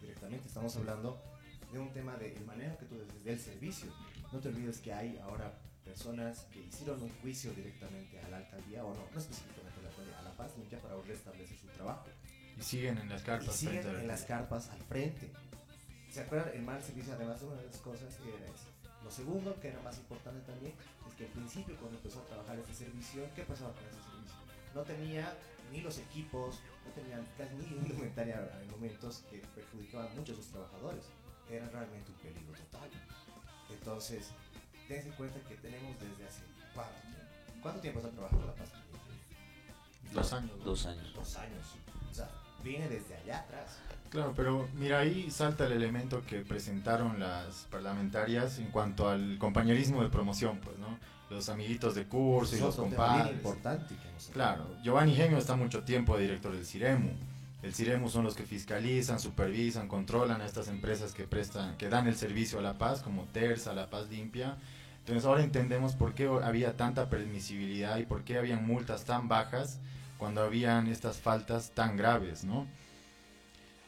[0.00, 1.37] Directamente estamos hablando
[1.72, 3.92] de un tema del manejo que tú dices del servicio.
[4.32, 8.84] No te olvides que hay ahora personas que hicieron un juicio directamente a la alcaldía,
[8.84, 12.06] o no, no específicamente a la alcaldía, a La Paz Limpia para restablecer su trabajo.
[12.58, 13.56] Y siguen en las Y cartas.
[13.56, 15.30] siguen en las carpas al frente.
[16.10, 16.50] ¿Se acuerdan?
[16.54, 18.66] El mal servicio, además, una de las cosas era eso.
[19.04, 20.74] Lo segundo, que era más importante también,
[21.08, 24.34] es que al principio, cuando empezó a trabajar este servicio, ¿qué pasaba con ese servicio?
[24.74, 25.34] No tenía
[25.72, 30.48] ni los equipos, no tenían casi ni indumentaria en momentos que perjudicaban mucho a sus
[30.48, 31.04] trabajadores.
[31.50, 32.90] Era realmente un peligro total.
[33.70, 34.30] Entonces,
[34.88, 36.42] dense cuenta que tenemos desde hace
[36.74, 37.62] cuánto tiempo.
[37.62, 38.68] ¿Cuánto tiempo está trabajando la paz?
[40.12, 40.64] Dos años.
[40.64, 41.14] dos años.
[41.14, 41.66] Dos años.
[42.10, 42.30] O sea,
[42.62, 43.78] viene desde allá atrás.
[44.10, 50.02] Claro, pero mira, ahí salta el elemento que presentaron las parlamentarias en cuanto al compañerismo
[50.02, 50.98] de promoción, pues, ¿no?
[51.28, 53.34] Los amiguitos de curso y los compadres.
[53.34, 57.10] importante que hemos Claro, Giovanni Genio está mucho tiempo de director del Ciremu.
[57.62, 62.06] El Ciremu son los que fiscalizan, supervisan, controlan a estas empresas que prestan, que dan
[62.06, 64.56] el servicio a La Paz, como Terza, La Paz Limpia.
[65.00, 69.80] Entonces ahora entendemos por qué había tanta permisibilidad y por qué habían multas tan bajas
[70.18, 72.66] cuando habían estas faltas tan graves, ¿no?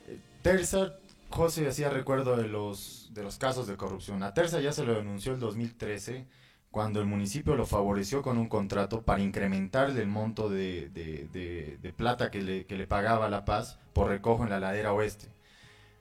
[0.09, 0.95] Eh, Terza,
[1.29, 4.23] José hacía recuerdo de los, de los casos de corrupción.
[4.25, 6.27] A Terza ya se lo denunció el 2013
[6.71, 11.79] cuando el municipio lo favoreció con un contrato para incrementarle el monto de, de- de-
[11.83, 15.27] de plata que le, que le pagaba La Paz por recojo en la ladera oeste.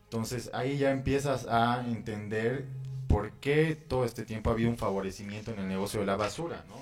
[0.04, 2.66] Entonces ahí ya empiezas a entender
[3.08, 6.64] por qué todo este tiempo ha habido un favorecimiento en el negocio de la basura,
[6.68, 6.76] ¿no?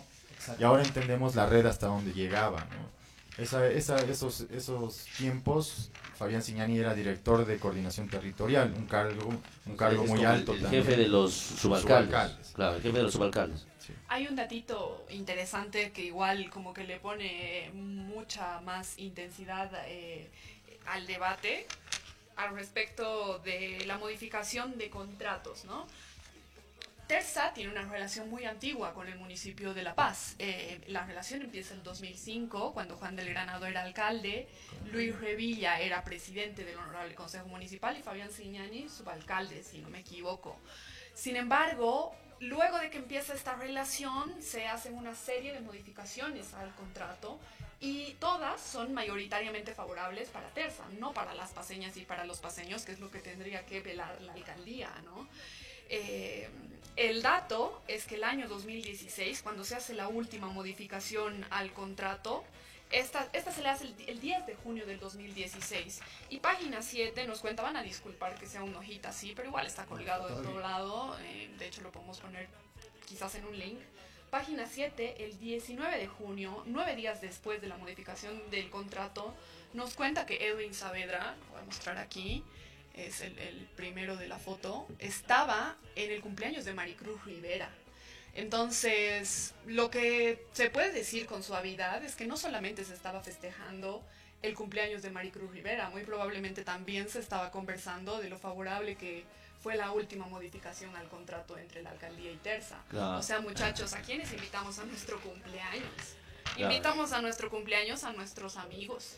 [0.60, 2.98] Y ahora entendemos la red hasta dónde llegaba, ¿no?
[3.42, 9.30] Esa, esa- esos, esos tiempos, Fabián Signani era director de coordinación territorial, un cargo,
[9.66, 10.84] un cargo muy alto el, también.
[10.84, 12.10] jefe de los subalcaldes.
[12.10, 12.52] Subalcaldes.
[12.56, 13.68] Claro, el jefe de los subalcaldes.
[14.08, 20.30] Hay un datito interesante que igual como que le pone mucha más intensidad eh,
[20.86, 21.68] al debate
[22.38, 25.88] al respecto de la modificación de contratos, ¿no?
[27.08, 30.36] Terza tiene una relación muy antigua con el municipio de La Paz.
[30.40, 34.50] Eh, la relación empieza en 2005, cuando Juan del Granado era alcalde,
[34.92, 40.00] Luis Revilla era presidente del Honorable Consejo Municipal y Fabián Signani subalcalde, si no me
[40.00, 40.60] equivoco.
[41.14, 46.74] Sin embargo, luego de que empieza esta relación, se hacen una serie de modificaciones al
[46.76, 47.40] contrato
[47.80, 52.84] y todas son mayoritariamente favorables para Terza, no para las paseñas y para los paseños,
[52.84, 55.28] que es lo que tendría que velar la alcaldía, ¿no?
[55.90, 56.50] Eh,
[56.96, 62.44] el dato es que el año 2016, cuando se hace la última modificación al contrato,
[62.92, 66.00] esta, esta se le hace el, el 10 de junio del 2016.
[66.30, 69.68] Y página 7 nos cuenta, van a disculpar que sea una hojita así, pero igual
[69.68, 71.18] está colgado de todo lado.
[71.22, 72.48] eh, de hecho, lo podemos poner
[73.06, 73.80] quizás en un link
[74.30, 79.34] Página 7, el 19 de junio, nueve días después de la modificación del contrato,
[79.74, 82.44] nos cuenta que Edwin Saavedra, lo voy a mostrar aquí,
[82.94, 87.70] es el, el primero de la foto, estaba en el cumpleaños de Maricruz Rivera.
[88.38, 94.06] Entonces, lo que se puede decir con suavidad es que no solamente se estaba festejando
[94.44, 99.26] el cumpleaños de Maricruz Rivera, muy probablemente también se estaba conversando de lo favorable que
[99.60, 102.78] fue la última modificación al contrato entre la alcaldía y Terza.
[102.90, 103.18] Claro.
[103.18, 105.84] O sea, muchachos, ¿a quiénes invitamos a nuestro cumpleaños?
[106.56, 106.72] Claro.
[106.72, 109.18] Invitamos a nuestro cumpleaños a nuestros amigos.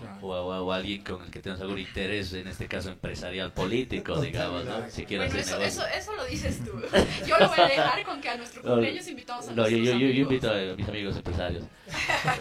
[0.00, 0.18] Claro.
[0.26, 4.20] O, o- o alguien con el que tengas algún interés, en este caso empresarial político,
[4.20, 4.88] digamos, ¿no?
[4.90, 5.84] Si quiere Bueno, hacer eso, negocio.
[5.86, 6.72] eso, eso lo dices tú.
[7.26, 9.78] Yo lo voy a dejar con que a nuestro No, cumpleaños invitamos a No, yo,
[9.78, 10.22] nuestros yo, yo, yo amigos.
[10.32, 11.64] invito a mis amigos empresarios.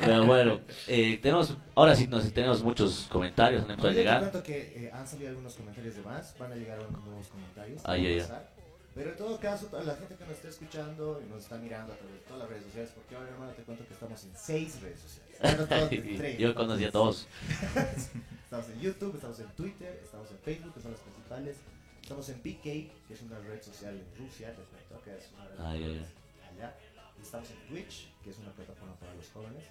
[0.02, 4.20] Pero bueno, eh, tenemos, ahora sí nos, tenemos muchos comentarios, no Yo a te llegar.
[4.20, 7.82] cuento que eh, han salido algunos comentarios de más, van a llegar nuevos comentarios.
[7.86, 8.18] Ay, ay, ay.
[8.20, 8.60] vamos a pasar.
[8.96, 11.94] Pero en todo caso, toda la gente que nos está escuchando y nos está mirando
[11.94, 14.32] a través de todas las redes sociales, porque ahora hermano te cuento que estamos en
[14.36, 15.29] seis redes sociales.
[16.40, 17.28] Yo conocí a todos.
[18.44, 21.58] Estamos en YouTube, estamos en Twitter, estamos en Facebook, que son las principales.
[22.02, 22.64] Estamos en PK,
[23.08, 26.02] que es una red social en Rusia, te cuento que es una red
[26.50, 26.76] allá.
[27.20, 29.66] Y Estamos en Twitch, que es una plataforma para los jóvenes.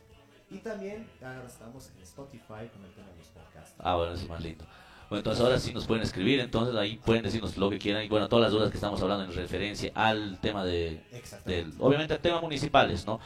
[0.48, 3.74] Y también ahora estamos en Spotify con el tema de los podcasts.
[3.78, 4.64] Ah, bueno, eso es más lindo.
[5.09, 8.05] Bueno, entonces ahora sí nos pueden escribir, entonces ahí pueden decirnos lo que quieran.
[8.05, 11.01] Y bueno, todas las dudas que estamos hablando en referencia al tema de,
[11.47, 13.18] del, obviamente al tema municipales, ¿no?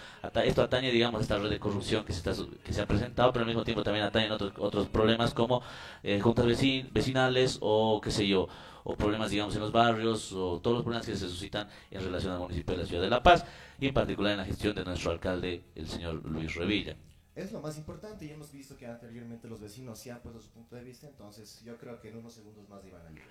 [0.45, 3.43] Esto atañe, digamos, esta red de corrupción que se, está, que se ha presentado, pero
[3.43, 5.61] al mismo tiempo también atañen otros, otros problemas como
[6.05, 8.49] eh, juntas vecin- vecinales o qué sé yo,
[8.85, 12.33] o problemas, digamos, en los barrios, o todos los problemas que se suscitan en relación
[12.33, 13.45] al municipio de la ciudad de La Paz,
[13.81, 16.95] y en particular en la gestión de nuestro alcalde, el señor Luis Revilla.
[17.35, 20.51] Es lo más importante y hemos visto que anteriormente los vecinos sí han puesto su
[20.51, 23.29] punto de vista, entonces yo creo que en unos segundos más iban a llegar.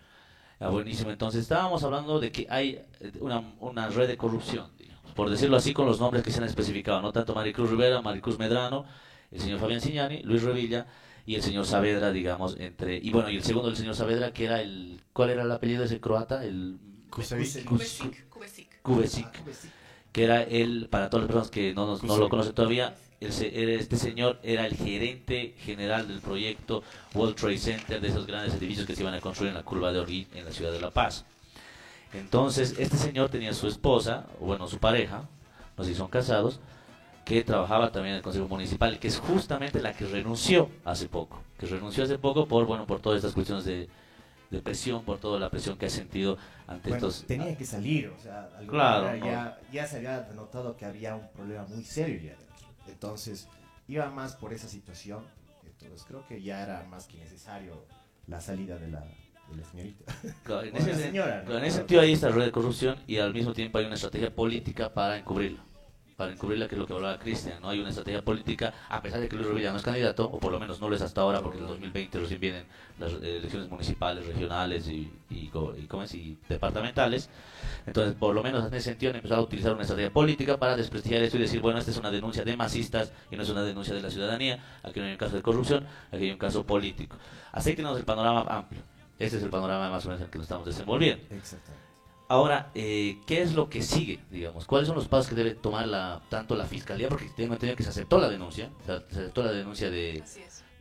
[0.60, 1.12] Ah, buenísimo.
[1.12, 5.58] Entonces estábamos hablando de que hay eh, una, una red de corrupción, digamos, por decirlo
[5.58, 8.86] así, con los nombres que se han especificado, no tanto Maricruz Rivera, Maricruz Medrano,
[9.32, 10.88] el señor Fabián Signani, Luis Revilla
[11.26, 14.46] y el señor Saavedra, digamos, entre y bueno, y el segundo el señor Saavedra, que
[14.46, 16.44] era el ¿cuál era el apellido de ese croata?
[16.44, 16.80] El
[17.12, 17.66] Kusevic.
[17.66, 19.28] Kubesic, Kubesic.
[20.12, 23.11] Que era él, para todas las personas que no, nos- no lo conocen todavía, se-
[23.22, 28.88] este señor era el gerente general del proyecto World Trade Center, de esos grandes edificios
[28.88, 30.90] que se iban a construir en la curva de Orguín, en la ciudad de La
[30.90, 31.24] Paz.
[32.14, 35.30] Entonces, este señor tenía su esposa, o bueno, su pareja,
[35.78, 36.60] no sé si son casados,
[37.24, 41.42] que trabajaba también en el Consejo Municipal, que es justamente la que renunció hace poco,
[41.60, 43.88] que renunció hace poco por, bueno, por todas estas cuestiones de,
[44.50, 47.26] de presión, por toda la presión que ha sentido ante Bueno, estos...
[47.28, 49.32] tenía que salir, o sea, Claro, manera ¿no?
[49.32, 52.36] ya, ya se había notado que había un problema muy serio ya.
[52.92, 53.48] Entonces,
[53.88, 55.24] iba más por esa situación.
[55.66, 57.86] Entonces, creo que ya era más que necesario
[58.28, 60.06] la salida de la, de la señorita.
[60.44, 61.58] Claro, En la ese, señora, ¿no?
[61.58, 64.34] en ese sentido hay esta red de corrupción y al mismo tiempo hay una estrategia
[64.34, 65.64] política para encubrirla.
[66.22, 67.70] Para encubrirla, que es lo que hablaba Cristian, ¿no?
[67.70, 70.52] Hay una estrategia política, a pesar de que Luis Revilla no es candidato, o por
[70.52, 72.64] lo menos no lo es hasta ahora, porque en el 2020 recién vienen
[73.00, 77.28] las eh, elecciones municipales, regionales y, y, y, y departamentales.
[77.88, 80.78] Entonces, por lo menos en ese sentido han empezado a utilizar una estrategia política para
[80.78, 83.64] desprestigiar esto y decir, bueno, esta es una denuncia de masistas y no es una
[83.64, 86.64] denuncia de la ciudadanía, aquí no hay un caso de corrupción, aquí hay un caso
[86.64, 87.18] político.
[87.52, 88.84] Así tenemos el panorama amplio.
[89.18, 91.24] Este es el panorama más o menos en el que nos estamos desenvolviendo.
[91.32, 91.91] Exactamente.
[92.32, 94.66] Ahora, eh, ¿qué es lo que sigue, digamos?
[94.66, 97.10] ¿Cuáles son los pasos que debe tomar la, tanto la fiscalía?
[97.10, 100.24] Porque tengo entendido que se aceptó la denuncia, se aceptó la denuncia de,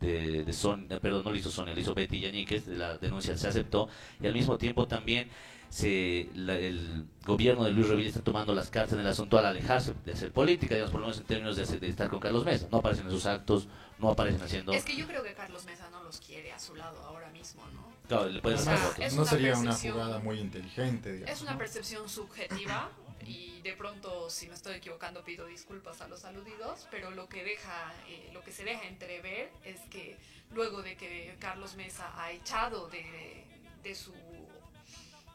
[0.01, 2.99] de, de Son, eh, perdón, no lo hizo Sonia, lo hizo Betty Yañiquez, de la
[2.99, 3.89] denuncia se aceptó,
[4.23, 5.29] y al mismo tiempo también
[5.71, 9.47] se, la- el gobierno de Luis Revilla está tomando las cartas en el asunto al
[9.47, 12.45] alejarse de hacer política, digamos, por lo menos en términos de, de estar con Carlos
[12.45, 12.69] Mesa.
[12.71, 13.67] No aparecen en sus actos,
[13.99, 14.71] no aparecen haciendo...
[14.73, 17.67] Es que yo creo que Carlos Mesa no los quiere a su lado ahora mismo,
[17.75, 17.91] ¿no?
[18.09, 19.05] Claro, le pueden O hacer sea, votos.
[19.05, 21.35] es no una sería una jugada muy inteligente, digamos.
[21.37, 21.59] Es una ¿no?
[21.59, 22.91] percepción subjetiva
[23.27, 27.45] y de pronto si me estoy equivocando pido disculpas a los aludidos, pero lo que
[27.45, 30.17] deja, eh, lo que se deja entrever es que
[30.53, 33.45] luego de que Carlos Mesa ha echado de,
[33.83, 34.13] de su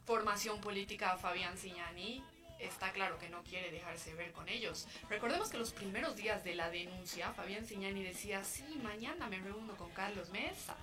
[0.05, 2.23] formación política a Fabián Signani,
[2.59, 4.87] está claro que no quiere dejarse ver con ellos.
[5.09, 9.75] Recordemos que los primeros días de la denuncia, Fabián Signani decía, sí, mañana me reúno
[9.75, 10.75] con Carlos Mesa.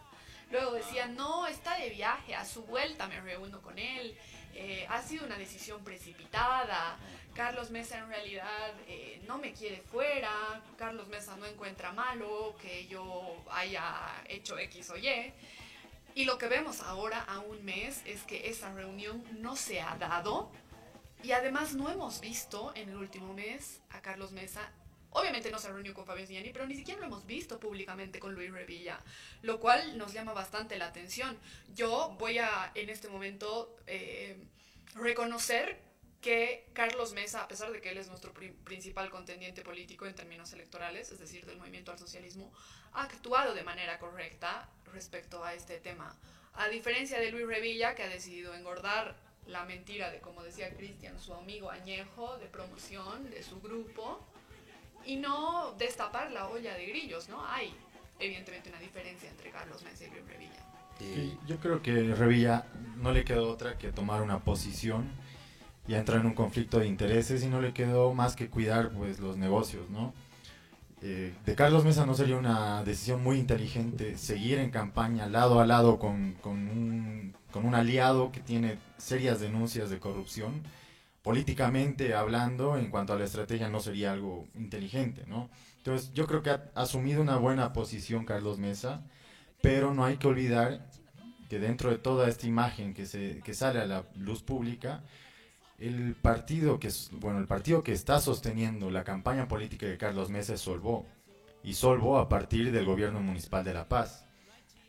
[0.52, 4.14] Luego decía, no, está de viaje, a su vuelta me reúno con él.
[4.54, 6.98] Eh, ha sido una decisión precipitada.
[7.34, 10.62] Carlos Mesa en realidad eh, no me quiere fuera.
[10.76, 13.82] Carlos Mesa no encuentra malo que yo haya
[14.28, 15.32] hecho X o Y.
[16.14, 19.96] Y lo que vemos ahora a un mes es que esa reunión no se ha
[19.96, 20.52] dado.
[21.22, 24.70] Y además no hemos visto en el último mes a Carlos Mesa.
[25.14, 28.34] Obviamente no se reunió con Fabián Signani, pero ni siquiera lo hemos visto públicamente con
[28.34, 28.98] Luis Revilla,
[29.42, 31.38] lo cual nos llama bastante la atención.
[31.74, 34.36] Yo voy a, en este momento, eh,
[34.94, 35.78] reconocer
[36.20, 40.14] que Carlos Mesa, a pesar de que él es nuestro pri- principal contendiente político en
[40.14, 42.52] términos electorales, es decir, del movimiento al socialismo,
[42.92, 46.16] ha actuado de manera correcta respecto a este tema.
[46.54, 51.18] A diferencia de Luis Revilla, que ha decidido engordar la mentira de, como decía Cristian,
[51.18, 54.24] su amigo añejo de promoción de su grupo
[55.06, 57.44] y no destapar la olla de grillos, ¿no?
[57.46, 57.74] Hay
[58.18, 60.52] evidentemente una diferencia entre Carlos Mesa y Luis Revilla.
[61.00, 65.10] Y yo creo que Revilla no le quedó otra que tomar una posición
[65.88, 69.18] y entrar en un conflicto de intereses y no le quedó más que cuidar pues
[69.18, 70.14] los negocios, ¿no?
[71.04, 75.66] Eh, de Carlos Mesa no sería una decisión muy inteligente seguir en campaña lado a
[75.66, 80.62] lado con, con un, con un aliado que tiene serias denuncias de corrupción.
[81.22, 85.50] Políticamente hablando, en cuanto a la estrategia, no sería algo inteligente, ¿no?
[85.78, 89.04] Entonces, yo creo que ha asumido una buena posición Carlos Mesa,
[89.60, 90.88] pero no hay que olvidar
[91.48, 95.02] que dentro de toda esta imagen que, se, que sale a la luz pública,
[95.82, 100.54] el partido que bueno el partido que está sosteniendo la campaña política de Carlos Mesa
[100.54, 101.06] es Solvó
[101.64, 104.24] y Solvó a partir del gobierno municipal de La Paz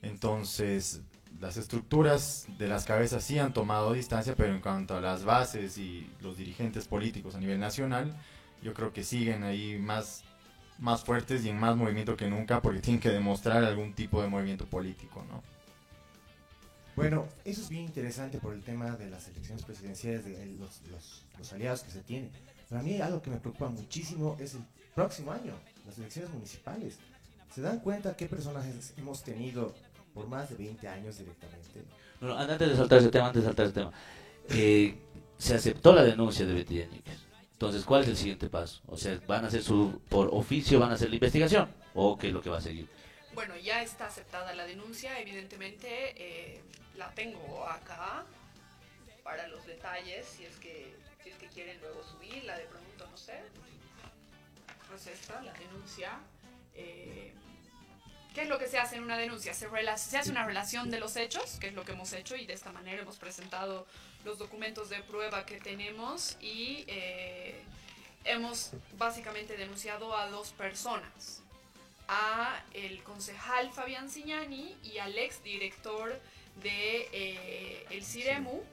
[0.03, 1.01] entonces
[1.39, 5.77] las estructuras de las cabezas sí han tomado distancia pero en cuanto a las bases
[5.77, 8.15] y los dirigentes políticos a nivel nacional
[8.61, 10.23] yo creo que siguen ahí más
[10.79, 14.27] más fuertes y en más movimiento que nunca porque tienen que demostrar algún tipo de
[14.27, 15.43] movimiento político no
[16.95, 21.51] Bueno, eso es bien interesante por el tema de las elecciones presidenciales, de los, los-
[21.53, 22.31] aliados que se tienen.
[22.69, 24.61] Pero a mí algo que me preocupa muchísimo es el
[24.93, 25.53] próximo año,
[25.87, 26.99] las elecciones municipales.
[27.53, 29.73] ¿Se dan cuenta qué personajes hemos tenido
[30.13, 31.83] por más de 20 años directamente?
[32.21, 33.91] No, no, antes de saltar ese tema, antes de saltar ese tema,
[34.49, 34.95] eh,
[35.37, 37.03] se aceptó la denuncia de Betty Yáñez.
[37.53, 38.81] Entonces, ¿cuál es el siguiente paso?
[38.87, 41.69] O sea, ¿van a hacer su, por oficio, van a hacer la investigación?
[41.93, 42.87] ¿O qué es lo que va a seguir?
[43.33, 46.61] Bueno, ya está aceptada la denuncia, evidentemente eh,
[46.97, 48.25] la tengo acá
[49.23, 53.17] para los detalles, si es que si es que quieren luego subirla de pronto, no
[53.17, 53.39] sé.
[54.89, 56.19] Pues esta, la denuncia.
[56.75, 57.33] eh,
[58.33, 59.53] ¿Qué es lo que se hace en una denuncia?
[59.53, 62.53] Se, hace una relación de los hechos, que es lo que hemos hecho, y de
[62.53, 63.85] esta manera hemos presentado
[64.25, 67.61] los documentos de prueba que tenemos y eh,
[68.23, 71.43] hemos básicamente denunciado a dos personas
[72.07, 76.19] a el concejal Fabián Signani y al ex director
[76.61, 78.63] de eh, el CIREMU,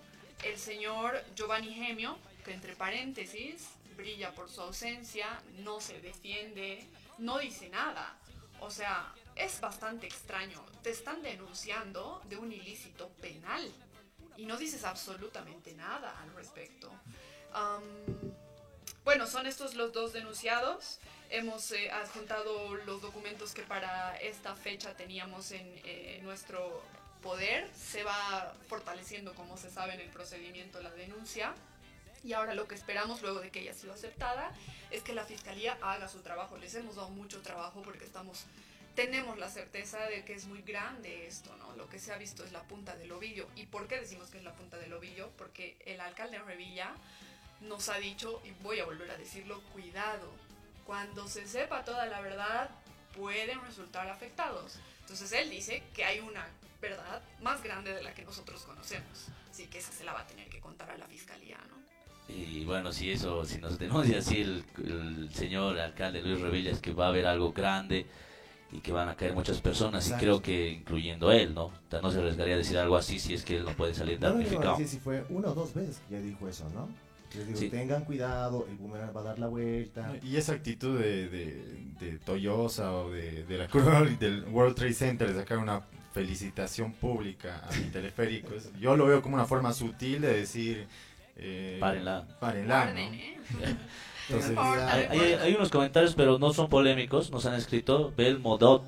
[0.45, 6.83] el señor Giovanni Gemio, que entre paréntesis brilla por su ausencia, no se defiende,
[7.19, 8.17] no dice nada.
[8.61, 10.65] O sea, es bastante extraño.
[10.83, 13.71] Te están denunciando de un ilícito penal
[14.37, 16.91] y no dices absolutamente nada al respecto.
[17.53, 17.83] Am,
[19.05, 20.99] bueno, son estos los dos denunciados.
[21.31, 26.83] Hemos eh, adjuntado los documentos que para esta fecha teníamos en eh, nuestro
[27.23, 27.69] poder.
[27.75, 31.55] Se va fortaleciendo, como se sabe, en el procedimiento la denuncia.
[32.23, 34.53] Y ahora lo que esperamos, luego de que haya sido aceptada,
[34.91, 36.59] es que la Fiscalía haga su trabajo.
[36.59, 38.45] Les hemos dado mucho trabajo porque estamos,
[39.01, 41.75] tenemos la certeza de que es muy grande esto, ¿no?
[41.75, 43.49] Lo que se ha visto es la punta del ovillo.
[43.57, 45.31] ¿Y por qué decimos que es la punta del ovillo?
[45.39, 46.93] Porque el alcalde de Revilla
[47.63, 50.31] nos ha dicho, y voy a volver a decirlo, cuidado,
[50.85, 52.69] cuando se sepa toda la verdad,
[53.17, 54.79] pueden resultar afectados.
[55.01, 56.47] Entonces él dice que hay una
[56.83, 59.29] verdad más grande de la que nosotros conocemos.
[59.51, 61.81] Así que esa se la va a tener que contar a la fiscalía, ¿no?
[62.29, 66.81] Y bueno, si eso, si nos denuncia así el, el señor alcalde Luis Revilla, es
[66.81, 68.07] que va a haber algo grande
[68.73, 70.25] y que van a caer muchas personas, y Exacto.
[70.25, 71.65] creo que incluyendo él, ¿no?
[71.67, 73.95] O sea, no se arriesgaría a decir algo así si es que él no puede
[73.95, 74.73] salir No damnificado.
[74.73, 76.89] decir si fue una o dos veces que ya dijo eso, ¿no?
[77.35, 77.69] Les digo, Sí.
[77.69, 80.13] tengan cuidado, el boomerang va a dar la vuelta.
[80.23, 83.85] Y esa actitud de, de, de Toyosa o de, de la Cruz
[84.19, 89.07] del World Trade Center de sacar una felicitación pública a mi teleférico, es- yo lo
[89.07, 90.87] veo como una forma sutil de decir...
[91.37, 92.27] Eh, Párenla.
[92.41, 93.01] Párenla, ¿no?
[94.89, 98.13] Hay, hay- hay unos comentarios, pero no son polémicos, nos han escrito.
[98.17, 98.83] Bel Modot,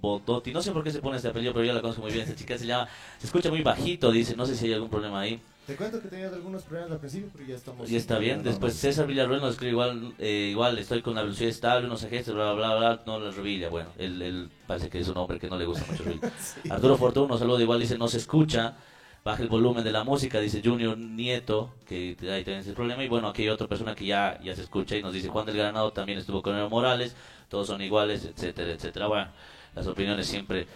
[0.00, 2.24] Bodotti, no sé por qué se pone este apellido, pero yo la conozco muy bien.
[2.24, 5.20] Esta chica se llama, se escucha muy bajito, dice, no sé si hay algún problema
[5.20, 5.40] ahí.
[5.66, 7.90] Te cuento que tenía algunos problemas al principio, pero ya estamos.
[7.90, 8.42] Y está bien.
[8.42, 12.32] Después César Villarruel nos escribe igual, eh, igual estoy con la velocidad estable, unos agentes,
[12.32, 13.68] bla, bla, bla, no la revilla.
[13.68, 16.30] Bueno, él, él parece que es un hombre que no le gusta mucho Revilla.
[16.70, 18.76] Arturo Fortuna nos saluda, igual dice, no se escucha.
[19.24, 23.04] Baja el volumen de la música, dice Junior Nieto, que ahí tiene ese problema.
[23.04, 25.44] Y bueno, aquí hay otra persona que ya, ya se escucha y nos dice, Juan
[25.44, 27.14] del Granado también estuvo con Evo Morales,
[27.48, 29.06] todos son iguales, etcétera, etcétera.
[29.06, 29.28] Bueno,
[29.74, 30.66] las opiniones siempre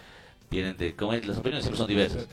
[0.51, 2.27] vienen de, como es, las opiniones siempre son diversas.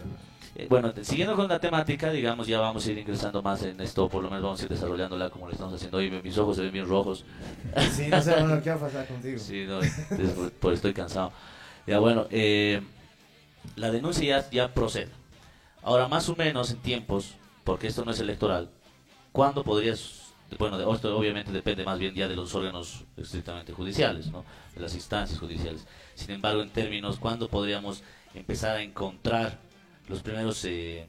[0.56, 4.08] Eh, bueno, siguiendo con la temática, digamos, ya vamos a ir ingresando más en esto,
[4.08, 6.10] por lo menos vamos a ir desarrollándola como lo estamos haciendo hoy.
[6.10, 7.24] Mis ojos se ven bien rojos.
[7.92, 9.38] Sí, no sé, bueno, ¿qué va a pasar contigo?
[9.38, 9.92] Sí, no, es
[10.34, 11.32] por, por estoy cansado.
[11.86, 12.82] Ya bueno, eh,
[13.76, 15.19] la denuncia ya, ya procede.
[15.82, 18.70] Ahora, más o menos en tiempos, porque esto no es electoral,
[19.32, 24.44] ¿cuándo podrías, bueno, esto obviamente depende más bien ya de los órganos estrictamente judiciales, ¿no?
[24.74, 25.86] de las instancias judiciales.
[26.14, 28.02] Sin embargo, en términos, ¿cuándo podríamos
[28.34, 29.58] empezar a encontrar
[30.08, 31.06] los primeros, eh,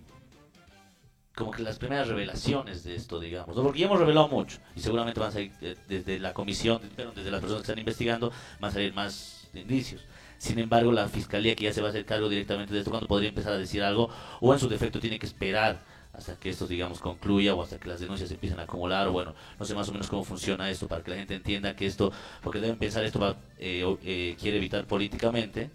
[1.36, 3.56] como que las primeras revelaciones de esto, digamos?
[3.56, 3.64] ¿no?
[3.64, 6.82] Porque ya hemos revelado mucho y seguramente van a salir eh, desde la comisión,
[7.16, 10.02] desde las personas que están investigando, van a salir más indicios.
[10.42, 13.08] Sin embargo, la fiscalía que ya se va a hacer cargo directamente de esto, ¿cuándo
[13.08, 14.10] podría empezar a decir algo?
[14.40, 15.84] O en su defecto tiene que esperar
[16.14, 19.12] hasta que esto, digamos, concluya o hasta que las denuncias se empiecen a acumular, o
[19.12, 21.86] bueno, no sé más o menos cómo funciona esto para que la gente entienda que
[21.86, 22.12] esto,
[22.42, 25.70] porque deben pensar esto va, eh, eh, quiere evitar políticamente,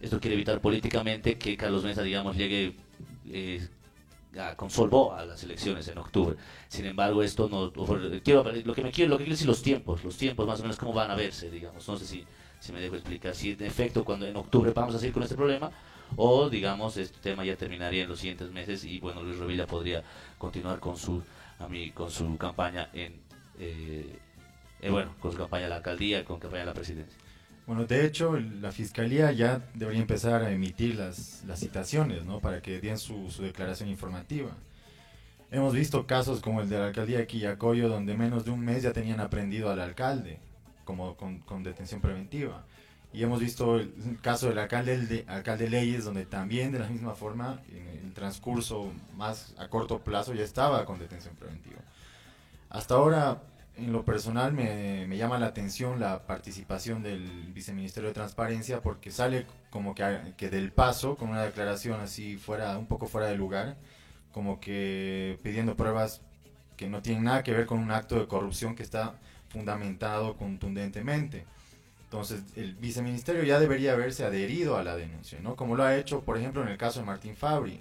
[0.00, 2.76] esto quiere evitar políticamente que Carlos Mesa, digamos, llegue
[3.30, 3.66] eh,
[4.38, 6.36] a- con Solvó a las elecciones en octubre.
[6.68, 10.16] Sin embargo, esto no, lo que me quiero, lo que quiero decir los tiempos, los
[10.16, 12.24] tiempos más o menos cómo van a verse, digamos, no sé si,
[12.60, 15.36] si me dejo explicar, si en efecto cuando en octubre vamos a seguir con este
[15.36, 15.70] problema,
[16.16, 20.02] o digamos este tema ya terminaría en los siguientes meses y bueno Luis Revilla podría
[20.38, 21.22] continuar con su
[21.58, 23.14] a mí, con su campaña en
[23.58, 24.18] eh,
[24.80, 27.16] eh, bueno con su campaña a la alcaldía con campaña a la presidencia
[27.66, 32.40] Bueno, de hecho, la fiscalía ya debería empezar a emitir las, las citaciones, ¿no?
[32.40, 34.50] Para que den su, su declaración informativa.
[35.50, 38.82] Hemos visto casos como el de la alcaldía de Quillacoyo, donde menos de un mes
[38.82, 40.40] ya tenían aprendido al alcalde,
[40.88, 42.64] como con, con detención preventiva.
[43.12, 47.14] Y hemos visto el caso del alcalde, de, alcalde Leyes, donde también de la misma
[47.14, 51.80] forma, en el transcurso más a corto plazo, ya estaba con detención preventiva.
[52.70, 53.42] Hasta ahora,
[53.76, 59.10] en lo personal, me, me llama la atención la participación del viceministerio de Transparencia, porque
[59.10, 63.36] sale como que, que del paso, con una declaración así fuera, un poco fuera de
[63.36, 63.76] lugar,
[64.32, 66.22] como que pidiendo pruebas
[66.78, 69.16] que no tienen nada que ver con un acto de corrupción que está
[69.48, 71.44] fundamentado contundentemente.
[72.04, 75.56] Entonces, el viceministerio ya debería haberse adherido a la denuncia, ¿no?
[75.56, 77.80] Como lo ha hecho, por ejemplo, en el caso de Martín Fabri.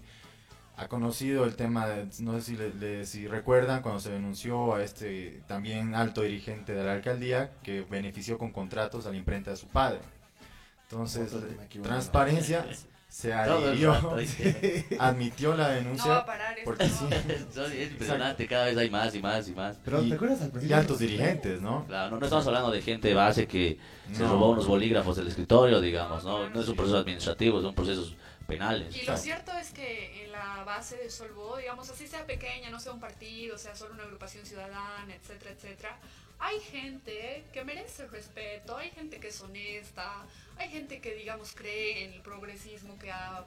[0.79, 4.75] Ha conocido el tema, de- no sé si, le- le- si recuerdan, cuando se denunció
[4.75, 9.49] a este también alto dirigente de la alcaldía que benefició con contratos a la imprenta
[9.51, 10.01] de su padre.
[10.83, 11.31] Entonces,
[11.89, 12.65] Transparencia
[13.17, 13.93] se adhirió,
[14.99, 16.65] admitió la No va a denuncia parar esto.
[16.65, 17.05] porque sí,
[17.51, 20.41] Eso es impresionante cada vez hay más y más y más Pero Y- ¿te acuerdas
[20.41, 20.77] al y principio?
[20.77, 21.85] altos dirigentes, ¿no?
[21.87, 23.79] Claro, no, no estamos hablando de gente de base que
[24.13, 24.29] se No.
[24.33, 26.47] robó unos bolígrafos del escritorio, digamos, ¿no?
[26.49, 28.15] No es un proceso administrativo, son procesos
[28.45, 28.95] penales.
[28.95, 32.79] Y lo cierto es que en la base de Solvó, digamos, así sea pequeña, no
[32.79, 35.97] sea un partido, sea solo una agrupación ciudadana, etcétera, etcétera,
[36.39, 40.23] hay gente que merece respeto, hay gente que es honesta,
[40.59, 43.45] hay gente que, digamos, cree en el progresismo que ha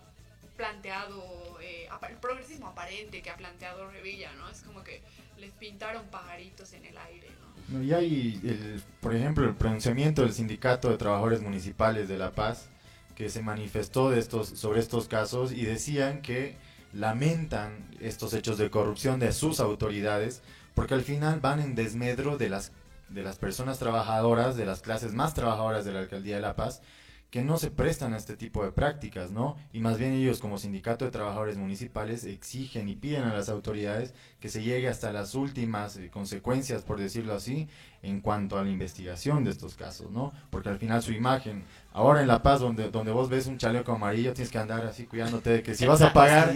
[0.57, 4.49] planteado, eh, el progresismo aparente que ha planteado Revilla, ¿no?
[4.49, 5.01] Es como que
[5.39, 7.29] les pintaron pajaritos en el aire.
[7.69, 12.33] No, Y hay, el, por ejemplo, el pronunciamiento del Sindicato de Trabajadores Municipales de La
[12.33, 12.69] Paz,
[13.15, 16.57] que se manifestó de estos, sobre estos casos y decían que
[16.93, 20.43] lamentan estos hechos de corrupción de sus autoridades,
[20.75, 22.73] porque al final van en desmedro de las,
[23.09, 26.83] de las personas trabajadoras, de las clases más trabajadoras de la Alcaldía de La Paz,
[27.31, 29.57] que no se prestan a este tipo de prácticas, ¿no?
[29.73, 34.15] Y más bien ellos como sindicato de trabajadores municipales exigen y piden a las autoridades
[34.41, 37.69] que se llegue hasta las últimas eh, consecuencias, por decirlo así,
[38.03, 40.33] en cuanto a la investigación de estos casos, ¿no?
[40.51, 41.63] Porque al final su imagen,
[41.93, 45.07] ahora en La Paz, donde, donde vos ves un chaleco amarillo, tienes que andar así
[45.07, 46.53] cuidándote de que si vas a pagar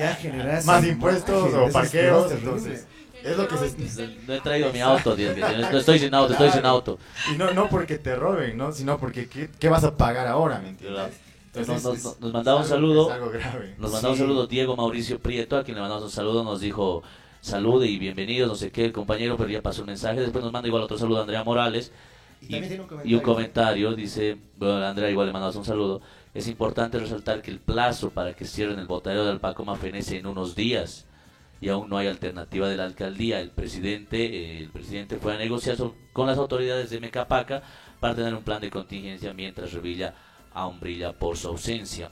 [0.65, 2.87] más impuestos o parqueos, entonces...
[3.25, 4.17] Es lo que se...
[4.27, 6.99] No he traído mi auto, no estoy sin auto, estoy sin auto.
[7.33, 8.71] Y no, no porque te roben, ¿no?
[8.73, 10.99] Sino porque ¿qué, qué vas a pagar ahora, ¿me entiendes?
[11.55, 13.09] Nos, Entonces, nos- nos- nos mandaba un saludo.
[13.79, 14.23] Nos mandaba un Sí.
[14.23, 17.03] saludo Diego Mauricio Prieto, a quien le mandamos un saludo, nos dijo
[17.41, 20.21] salude y bienvenidos, no sé qué, el compañero, pero ya pasó un mensaje.
[20.21, 21.93] Después nos manda igual otro saludo a Andrea Morales.
[22.43, 23.11] Y tiene un comentario.
[23.11, 26.03] Y un comentario, dice, bueno, Andrea igual le mandamos un saludo.
[26.35, 30.27] Es importante resaltar que el plazo para que cierren el botadero de Alpacoma fenece en
[30.27, 31.07] unos días
[31.65, 33.41] y aún no hay alternativa de la alcaldía.
[33.41, 35.77] El presidente, eh, el presidente fue a negociar
[36.13, 37.63] con las autoridades de Mecapaca
[38.01, 40.15] para tener un plan de contingencia mientras Revilla
[40.53, 42.11] aún brilla por su ausencia.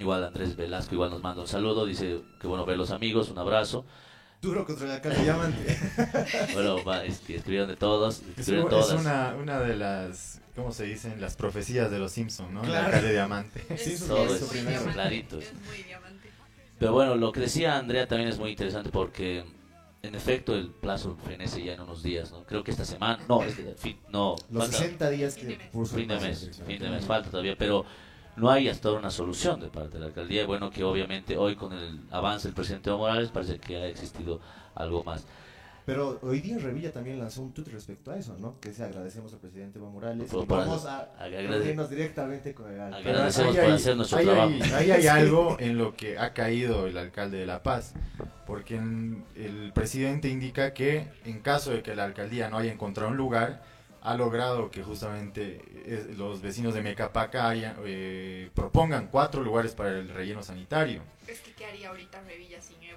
[0.00, 3.38] Igual Andrés Velasco igual nos manda un saludo, dice que bueno ver los amigos, un
[3.38, 3.84] abrazo.
[4.40, 5.76] Duro contra la calle diamante.
[6.54, 9.00] Bueno, va, escribieron de todos, Es, escribieron es todas.
[9.00, 11.20] una, una de las, ¿cómo se dicen?
[11.20, 12.62] Las profecías de los Simpsons, ¿no?
[12.62, 12.86] Claro.
[12.86, 13.60] La calle diamante.
[13.68, 14.70] Sí, Es- eso Todo es es muy primero.
[14.70, 15.38] diamante, clarito.
[15.40, 16.07] Es muy diamante.
[16.78, 19.44] Pero bueno, lo que decía Andrea también es muy interesante porque
[20.02, 22.44] en efecto el plazo fenece ya en unos días, ¿no?
[22.44, 25.96] Creo que esta semana, no, es que fin- no, Los falta- 60 días que puso
[25.96, 27.84] fin de el mes, fin de mes falta todavía, pero
[28.36, 30.42] no hay hasta ahora una solución de parte de la alcaldía.
[30.42, 33.86] Y Bueno, que obviamente hoy con el avance del presidente Evo Morales parece que ha
[33.88, 34.40] existido
[34.76, 35.26] algo más.
[35.88, 38.60] Pero hoy día Revilla también lanzó un tweet respecto a eso, ¿no?
[38.60, 42.78] Que se agradecemos al presidente Evo Morales Por- y vamos a reunirnos directamente con el
[42.78, 43.08] alcalde.
[43.08, 44.50] Agradecemos Ahí por hay- hacer nuestro trabajo.
[44.50, 47.94] Hay, ahí hay algo en lo que ha caído el alcalde de La Paz,
[48.46, 53.10] porque en- el presidente indica que en caso de que la alcaldía no haya encontrado
[53.10, 53.62] un lugar,
[54.02, 59.90] ha logrado que justamente eh, los vecinos de Mecapaca hayan, eh, propongan cuatro lugares para
[59.98, 61.00] el relleno sanitario.
[61.26, 62.87] Es que, ¿qué haría ahorita Revilla sin Evo?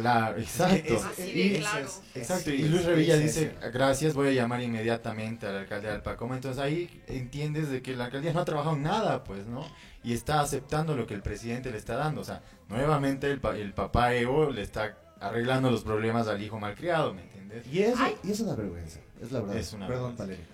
[0.00, 0.94] Claro, exacto.
[0.94, 1.86] Es- Así es- de es- claro.
[1.86, 5.88] es- Exacto, sí, y Luis Revilla es dice, gracias, voy a llamar inmediatamente al alcalde
[5.88, 6.34] de Alpacoma.
[6.36, 9.66] Entonces ahí entiendes de que la alcaldía no ha trabajado en nada, pues, ¿no?
[10.04, 12.20] Y está aceptando lo que el presidente le está dando.
[12.20, 16.58] O sea, nuevamente el, pa- el papá Evo le está arreglando los problemas al hijo
[16.60, 17.66] malcriado, ¿me entiendes?
[17.66, 18.14] Y eso, Ay.
[18.22, 19.56] y es una vergüenza, es la verdad.
[19.56, 20.16] Es una Perdón.
[20.16, 20.44] Valeria.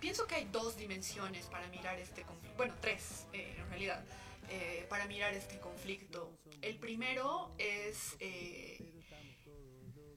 [0.00, 2.56] Pienso que hay dos dimensiones para mirar este conflicto.
[2.56, 4.00] Bueno, tres eh, en realidad,
[4.48, 6.38] eh, para mirar este conflicto.
[6.62, 8.78] El primero es eh,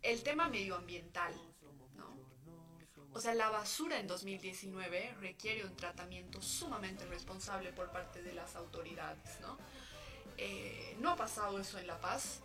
[0.01, 1.33] el tema medioambiental.
[1.95, 2.15] ¿no?
[3.13, 8.55] O sea, la basura en 2019 requiere un tratamiento sumamente responsable por parte de las
[8.55, 9.39] autoridades.
[9.41, 9.57] ¿no?
[10.37, 12.41] Eh, no ha pasado eso en La Paz.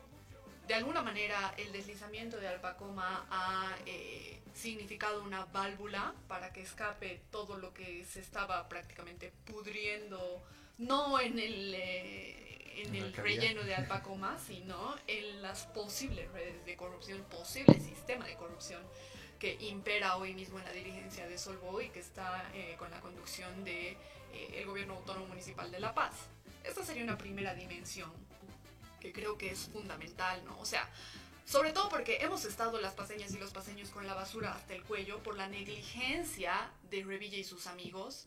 [0.67, 7.23] De alguna manera, el deslizamiento de Alpacoma ha eh, significado una válvula para que escape
[7.31, 10.43] todo lo que se estaba prácticamente pudriendo,
[10.79, 16.77] no en el, eh, en el relleno de Alpacoma, sino en las posibles redes de
[16.77, 18.83] corrupción, posible sistema de corrupción
[19.39, 23.01] que impera hoy mismo en la dirigencia de Solvo y que está eh, con la
[23.01, 23.97] conducción de eh,
[24.55, 26.15] el gobierno autónomo municipal de La Paz.
[26.65, 28.11] Esta sería una primera dimensión
[29.01, 30.59] que creo que es fundamental, ¿no?
[30.59, 30.89] O sea,
[31.45, 34.83] sobre todo porque hemos estado las paseñas y los paseños con la basura hasta el
[34.83, 38.27] cuello por la negligencia de Revilla y sus amigos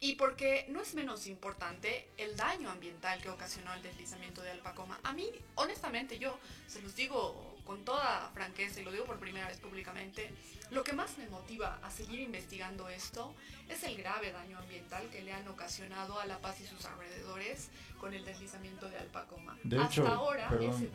[0.00, 4.98] y porque no es menos importante el daño ambiental que ocasionó el deslizamiento de Alpacoma.
[5.02, 9.48] A mí, honestamente, yo se los digo con toda franqueza y lo digo por primera
[9.48, 10.30] vez públicamente,
[10.70, 13.34] lo que más me motiva a seguir investigando esto
[13.68, 17.70] es el grave daño ambiental que le han ocasionado a La Paz y sus alrededores
[17.98, 19.58] con el deslizamiento de Alpacoma.
[19.64, 20.90] De Hasta hecho, ahora, perdón, ese- sí.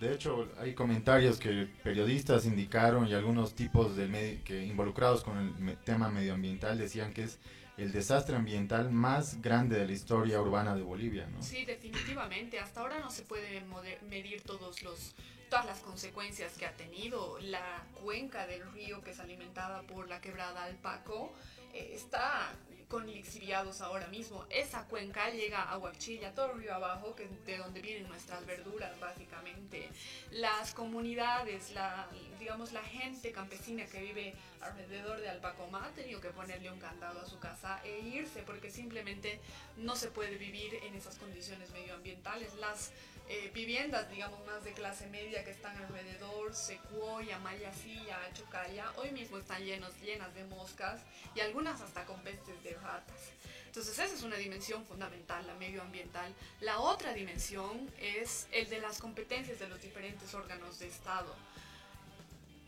[0.00, 5.38] De hecho, hay comentarios que periodistas indicaron y algunos tipos de que involucrados con
[5.68, 7.38] el tema medioambiental decían que es
[7.76, 11.42] el desastre ambiental más grande de la historia urbana de Bolivia, ¿no?
[11.42, 12.58] Sí, definitivamente.
[12.58, 13.62] Hasta ahora no se puede
[14.08, 15.14] medir todos los,
[15.50, 17.38] todas las consecuencias que ha tenido.
[17.40, 21.34] La cuenca del río que es alimentada por la quebrada Alpaco
[21.74, 22.52] eh, está
[22.88, 24.44] con lixiviados ahora mismo.
[24.50, 29.88] Esa cuenca llega a Huachilla, todo río abajo, que de donde vienen nuestras verduras básicamente.
[30.30, 32.08] Las comunidades, la,
[32.38, 37.20] digamos la gente campesina que vive alrededor de Alpacoma ha tenido que ponerle un candado
[37.20, 39.40] a su casa e irse porque simplemente
[39.76, 42.54] no se puede vivir en esas condiciones medioambientales.
[42.56, 42.92] Las
[43.28, 49.38] eh, viviendas, digamos, más de clase media que están alrededor, Secuoya, Mayasilla, Chocaya, hoy mismo
[49.38, 51.00] están llenos, llenas de moscas
[51.34, 53.32] y algunas hasta con pestes de ratas.
[53.66, 56.32] Entonces esa es una dimensión fundamental, la medioambiental.
[56.60, 61.34] La otra dimensión es el de las competencias de los diferentes órganos de Estado.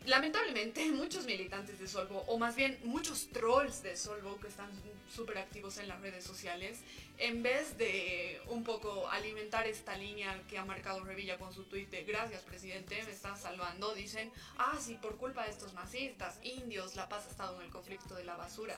[0.09, 4.71] Lamentablemente, muchos militantes de Solvo, o más bien muchos trolls de Solvo que están
[5.13, 6.79] súper activos en las redes sociales,
[7.19, 11.91] en vez de un poco alimentar esta línea que ha marcado Revilla con su tuit
[11.91, 16.95] de gracias presidente, me estás salvando, dicen, ah, sí, por culpa de estos masistas, indios,
[16.95, 18.77] La Paz ha estado en el conflicto de la basura.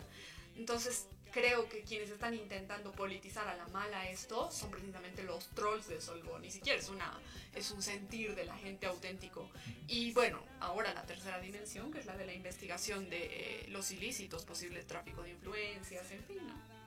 [0.58, 5.88] Entonces, creo que quienes están intentando politizar a la mala esto son precisamente los trolls
[5.88, 7.20] de Solvo, ni siquiera es, una,
[7.56, 9.50] es un sentir de la gente auténtico.
[9.88, 13.92] Y bueno, ahora la tercera dimensión, que es la de la investigación de eh, los
[13.92, 16.81] ilícitos, posible tráfico de influencias, en fin, ¿no?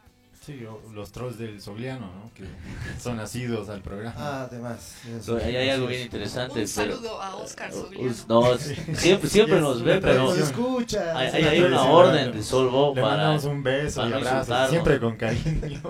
[0.44, 2.30] Sí, o los trolls del Sogliano, ¿no?
[2.34, 2.44] Que
[3.00, 4.14] son nacidos al programa.
[4.18, 4.96] Ah, además.
[5.42, 6.60] Ahí hay algo bien interesante.
[6.60, 8.14] Un pero- saludo a Oscar Uh, Sogliano.
[8.28, 11.16] No, siempre, siempre nos ve, pero Nos escucha.
[11.16, 13.16] hay, hay- una hay una orden de Solvo Le para...
[13.16, 15.80] mandamos un beso y abrazo, siempre con cariño.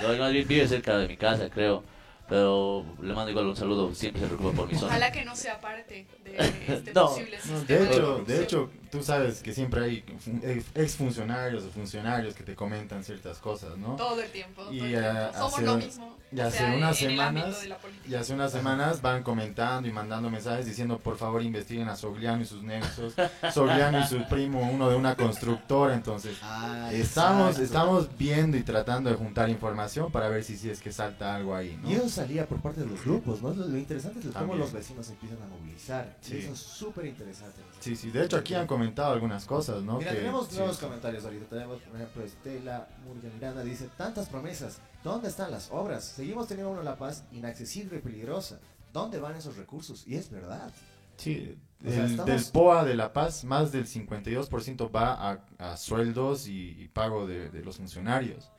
[0.00, 1.82] No, más bien vive cerca de mi casa, creo.
[2.28, 4.86] Pero le mando igual un saludo, siempre se preocupa por mi zona.
[4.88, 6.36] Ojalá que no sea parte de
[6.68, 10.66] este No, posible No, de hecho, de hecho, tú sabes que siempre hay fun- ex-
[10.74, 13.96] exfuncionarios o funcionarios que te comentan ciertas cosas, ¿no?
[13.96, 14.62] Todo el tiempo.
[14.62, 15.08] todo Y, el tiempo.
[15.08, 16.16] eh, Somos hace- lo mismo.
[16.32, 17.68] y o hace sea, unas semanas-.
[18.08, 22.40] Y hace unas semanas van comentando y mandando mensajes diciendo por favor investiguen a Sogliano
[22.42, 23.14] y sus nexos.
[23.52, 27.62] Sogliano y su primo, uno de una constructora, entonces Ah, estamos, exacto.
[27.64, 31.54] estamos viendo y tratando de juntar información para ver si, si es que salta algo
[31.54, 31.90] ahí, ¿no?
[31.90, 33.52] Y salía por parte de los grupos, ¿no?
[33.54, 36.16] Lo, interesante es cómo los vecinos empiezan a movilizar.
[36.20, 36.34] Sí.
[36.34, 37.60] Y eso es súper interesante.
[37.80, 39.98] Sí, sí, de hecho aquí han comentado algunas cosas, ¿no?
[39.98, 41.46] Mira, Que- tenemos sí, nuevos comentarios ahorita.
[41.46, 46.04] Tenemos, por ejemplo, Estela Murga Miranda dice: Tantas promesas, ¿dónde están las obras?
[46.04, 48.60] Seguimos teniendo una La Paz inaccesible y peligrosa.
[48.92, 50.06] ¿Dónde van esos recursos?
[50.06, 50.70] Y es verdad.
[51.16, 51.56] Sí,
[51.86, 56.46] O sea, estamos- del POA de La Paz, más del 52% va a, a sueldos
[56.48, 58.50] y, y pago de, de los funcionarios.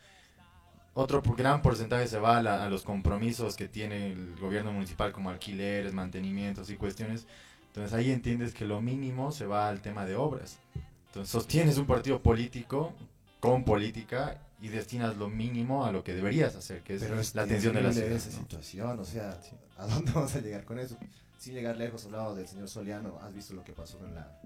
[0.95, 5.11] Otro gran porcentaje se va a, la- a los compromisos que tiene el gobierno municipal
[5.11, 7.25] como alquileres, mantenimientos y cuestiones.
[7.67, 10.59] Entonces ahí entiendes que lo mínimo se va al tema de obras.
[11.07, 12.93] Entonces sostienes un partido político
[13.39, 17.33] con política y destinas lo mínimo a lo que deberías hacer, que es, Pero es
[17.35, 18.11] la atención de la ciudad.
[18.11, 18.37] esa ¿no?
[18.37, 19.37] situación, o sea,
[19.77, 20.95] ¿a dónde vamos a llegar con eso?
[21.39, 24.39] Sin llegar lejos, hablado del señor Soliano, has visto lo que pasó en la,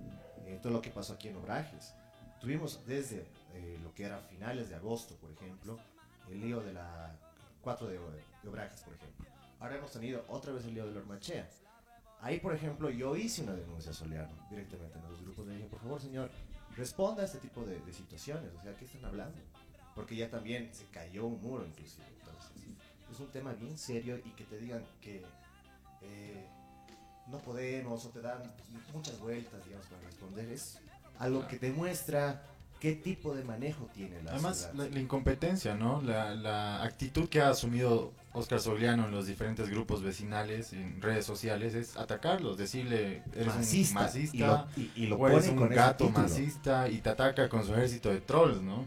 [0.48, 1.94] eh, todo lo que pasó aquí en Obrajes.
[2.42, 5.78] Tuvimos desde eh, lo que era finales de agosto, por ejemplo,
[6.30, 7.16] el lío de la
[7.62, 8.00] 4 de,
[8.44, 9.26] de Obrajes, por ejemplo.
[9.60, 11.50] Ahora hemos tenido otra vez el lío de la Ormachea.
[12.22, 15.48] Ahí, por ejemplo, yo hice una denuncia a Soliano directamente en los grupos.
[15.48, 16.30] Le dije, por favor, señor,
[16.76, 18.52] responda a este tipo de, de situaciones.
[18.58, 19.38] O sea, ¿qué están hablando?
[19.96, 22.06] Porque ya también se cayó un muro, inclusive.
[22.20, 22.52] Entonces,
[23.12, 25.24] es un tema bien serio y que te digan que
[26.02, 26.48] eh,
[27.28, 28.42] no podemos o te dan
[28.94, 30.50] muchas vueltas, digamos, para responder.
[30.50, 30.80] Es
[31.20, 32.44] algo que demuestra
[32.80, 34.74] qué tipo de manejo tiene la Además, ciudad.
[34.76, 36.02] la, la incompetencia, ¿no?
[36.02, 41.26] La, la actitud que ha asumido Oscar Sogliano en los diferentes grupos vecinales, en redes
[41.26, 45.48] sociales, es atacarlos, decirle, eres Masista, un masista, y lo- y- y lo o eres
[45.48, 48.86] un gato masista, y te ataca con su ejército de trolls, ¿no?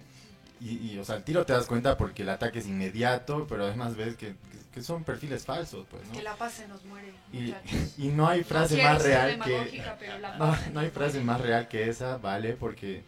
[0.61, 3.64] Y, y, o sea, al tiro te das cuenta porque el ataque es inmediato, pero
[3.64, 6.12] además ves que, que- que son perfiles falsos, pues, ¿no?
[6.12, 7.53] Que la paz se nos muere, Y,
[7.99, 9.51] y no hay frase quiero más real que...
[9.51, 11.24] demagógica, pero la No, no hay frase muere.
[11.24, 12.53] más real que esa, ¿vale?
[12.53, 13.03] Porque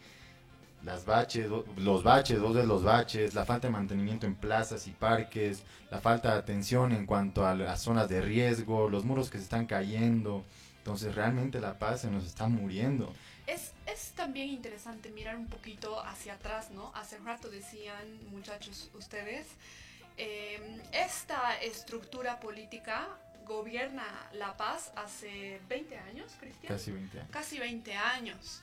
[0.83, 4.91] las baches, los baches, dos de los baches, la falta de mantenimiento en plazas y
[4.91, 9.37] parques, la falta de atención en cuanto a las zonas de riesgo, los muros que
[9.37, 10.43] se están cayendo.
[10.77, 13.13] Entonces realmente la paz se nos está muriendo.
[13.47, 16.91] Es, es también interesante mirar un poquito hacia atrás, ¿no?
[16.95, 19.47] Hace rato decían, muchachos, ustedes,
[20.17, 23.07] eh, esta estructura política
[23.45, 26.73] gobierna La Paz hace 20 años, Cristian.
[26.73, 27.31] Casi 20 años.
[27.31, 28.61] Casi 20 años.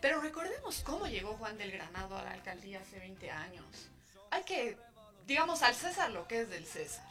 [0.00, 3.64] Pero recordemos cómo llegó Juan del Granado a la alcaldía hace 20 años.
[4.30, 4.76] Hay que,
[5.26, 7.06] digamos, al César lo que es del César.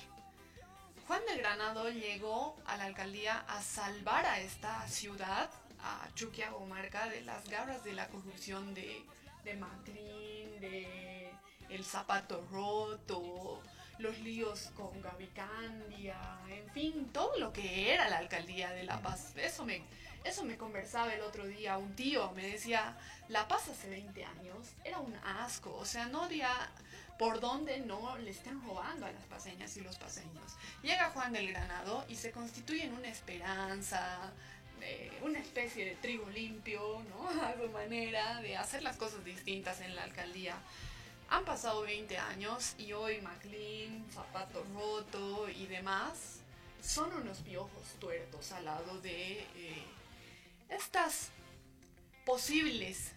[1.07, 5.49] Juan del Granado llegó a la alcaldía a salvar a esta ciudad,
[5.83, 9.03] a Chuquiagomarca, de las garras de la corrupción de,
[9.43, 11.31] de Macrin, de
[11.69, 13.61] el zapato roto,
[13.99, 16.17] los líos con Gavicandia,
[16.49, 19.33] en fin, todo lo que era la alcaldía de La Paz.
[19.37, 19.65] Eso
[20.25, 22.97] eso me conversaba el otro día un tío, me decía,
[23.29, 26.49] La Paz hace 20 años era un asco, o sea, no había
[27.17, 30.57] por dónde no le estén robando a las paseñas y los paseños.
[30.81, 34.33] Llega Juan del Granado y se constituye en una esperanza,
[34.81, 37.29] eh, una especie de trigo limpio, ¿no?
[37.41, 40.57] A su manera de hacer las cosas distintas en la alcaldía.
[41.29, 46.41] Han pasado 20 años y hoy McLean, Zapato Roto y demás
[46.85, 49.83] son unos piojos tuertos al lado de eh,
[50.69, 51.29] estas
[52.25, 53.11] posibles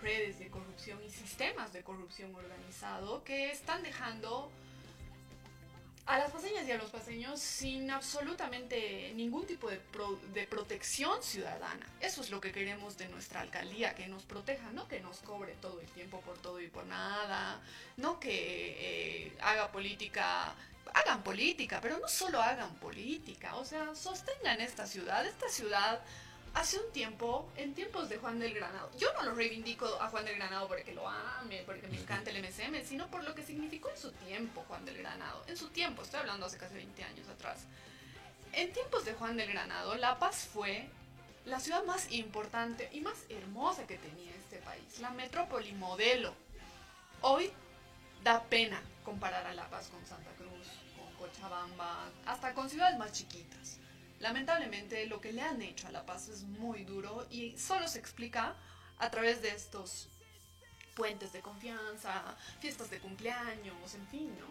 [0.00, 4.50] redes de corrupción y sistemas de corrupción organizado que están dejando
[6.04, 11.22] a las paseñas y a los paseños sin absolutamente ningún tipo de, pro- de protección
[11.22, 11.86] ciudadana.
[12.00, 15.54] Eso es lo que queremos de nuestra alcaldía, que nos proteja, no que nos cobre
[15.60, 17.62] todo el tiempo por todo y por nada,
[17.96, 20.52] no que eh, haga política,
[20.92, 26.00] hagan política, pero no solo hagan política, o sea, sostengan esta ciudad, esta ciudad
[26.54, 30.24] hace un tiempo, en tiempos de Juan del Granado, yo no lo reivindico a Juan
[30.24, 33.90] del Granado porque lo ame, porque me encanta el MSM, sino por lo que significó
[33.90, 35.42] en su tiempo Juan del Granado.
[35.46, 37.66] En su tiempo, estoy hablando hace casi 20 años atrás.
[38.52, 40.88] En tiempos de Juan del Granado, La Paz fue
[41.46, 46.34] la ciudad más importante y más hermosa que tenía este país, la metrópoli modelo.
[47.22, 47.50] Hoy
[48.22, 53.12] da pena comparar a La Paz con Santa Cruz, con Cochabamba, hasta con ciudades más
[53.12, 53.78] chiquitas.
[54.22, 57.98] Lamentablemente lo que le han hecho a La Paz es muy duro y solo se
[57.98, 58.54] explica
[58.98, 60.08] a través de estos
[60.94, 64.46] puentes de confianza, fiestas de cumpleaños, en fin, ¿no?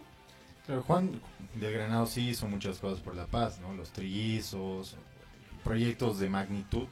[0.66, 1.22] Claro, Juan
[1.54, 3.72] del Granado sí hizo muchas cosas por la paz, ¿no?
[3.72, 4.96] Los trillizos,
[5.64, 6.86] proyectos de magnitud,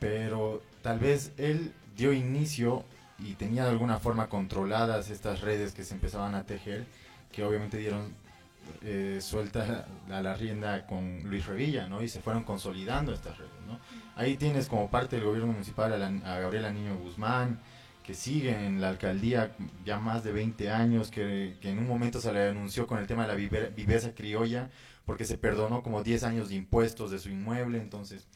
[0.00, 2.82] pero tal vez él dio inicio
[3.18, 6.86] y tenía de alguna forma controladas estas redes que se empezaban a tejer,
[7.30, 8.14] que obviamente dieron
[8.82, 12.02] eh, suelta a la rienda con Luis Revilla, ¿no?
[12.02, 13.78] Y se fueron consolidando estas redes, ¿no?
[14.16, 17.58] Ahí tienes como parte del gobierno municipal a, la- a Gabriela Niño Guzmán,
[18.02, 19.52] que sigue en la alcaldía
[19.84, 23.22] ya más de 20 años, que, en un momento se le denunció con el tema
[23.26, 24.70] de la vive- viveza criolla,
[25.06, 28.26] porque se perdonó como 10 años de impuestos de su inmueble, entonces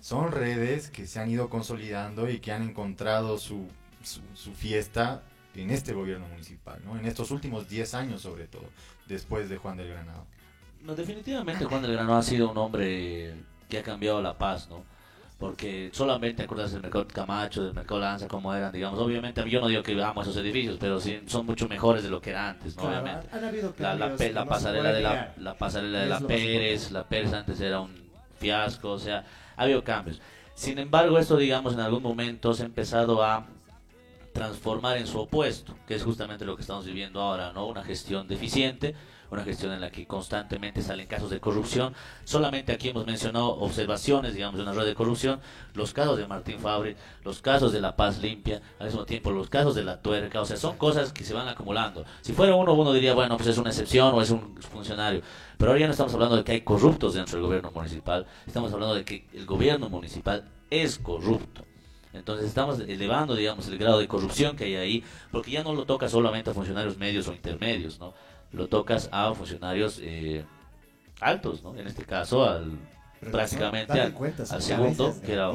[0.00, 3.66] son redes que se han ido consolidando y que han encontrado su,
[4.34, 5.22] su fiesta
[5.62, 6.96] en este gobierno municipal, ¿no?
[6.98, 8.64] en estos últimos 10 años sobre todo,
[9.06, 10.24] después de Juan del Granado.
[10.82, 13.34] No, definitivamente Juan del Grano ha sido un hombre
[13.68, 14.84] que ha cambiado La Paz, ¿no?
[15.38, 18.98] Porque solamente acuerdas del mercado Camacho, del mercado Lanza, como eran, digamos.
[18.98, 22.20] Obviamente, yo no digo que amo esos edificios, pero sí son mucho mejores de lo
[22.20, 22.82] que era antes, ¿no?
[22.82, 23.28] Claro, Obviamente.
[23.36, 26.90] han habido La, la, pe- la pasarela de la, la pasarela de Es la Pérez,
[26.90, 27.94] la Pérez antes era un
[28.40, 29.24] fiasco, o sea,
[29.56, 30.20] ha habido cambios.
[30.54, 33.46] Sin embargo, esto, digamos, en algún momento se ha empezado a
[34.38, 37.66] transformar en su opuesto, que es justamente lo que estamos viviendo ahora, ¿no?
[37.66, 38.94] Una gestión deficiente,
[39.32, 41.92] una gestión en la que constantemente salen casos de corrupción.
[42.22, 45.40] Solamente aquí hemos mencionado observaciones, digamos, de una red de corrupción,
[45.74, 49.50] los casos de Martín Fabri, los casos de La Paz Limpia, al mismo tiempo los
[49.50, 52.04] casos de La Tuerca, o sea, son cosas que se van acumulando.
[52.20, 55.20] Si fuera uno, uno diría, bueno, pues es una excepción o es un funcionario.
[55.58, 58.72] Pero ahora ya no estamos hablando de que hay corruptos dentro del gobierno municipal, estamos
[58.72, 61.67] hablando de que el gobierno municipal es corrupto.
[62.12, 65.84] Entonces estamos elevando, digamos, el grado de corrupción que hay ahí, porque ya no lo
[65.84, 68.14] toca solamente a funcionarios medios o intermedios, ¿no?
[68.52, 70.44] Lo tocas a funcionarios eh,
[71.20, 71.76] altos, ¿no?
[71.76, 72.72] En este caso, al
[73.20, 75.52] Pero prácticamente al, cuenta, al segundo, que era.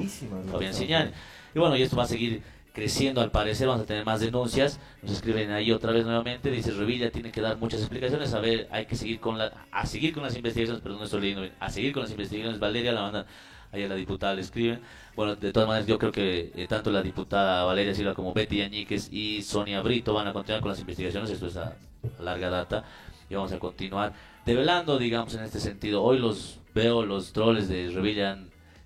[0.51, 1.12] Fabián Siñani.
[1.56, 2.43] Y bueno, y esto va a seguir
[2.74, 4.80] creciendo al parecer, vamos a tener más denuncias.
[5.01, 8.68] Nos escriben ahí otra vez nuevamente, dice Revilla tiene que dar muchas explicaciones, a ver,
[8.72, 11.54] hay que seguir con la, a seguir con las investigaciones, perdón, no estoy leyendo bien,
[11.60, 13.26] a seguir con las investigaciones, Valeria la manda,
[13.74, 14.80] ahí la diputada le escriben.
[15.16, 18.58] Bueno, de todas maneras yo creo que eh, tanto la diputada Valeria Silva como Betty
[18.58, 21.76] Yañíquez y Sonia Brito van a continuar con las investigaciones, esto es a,
[22.20, 22.86] larga data,
[23.30, 24.14] y vamos a continuar
[24.46, 26.04] develando, digamos, en este sentido.
[26.04, 28.38] Hoy los veo, los troles de Revilla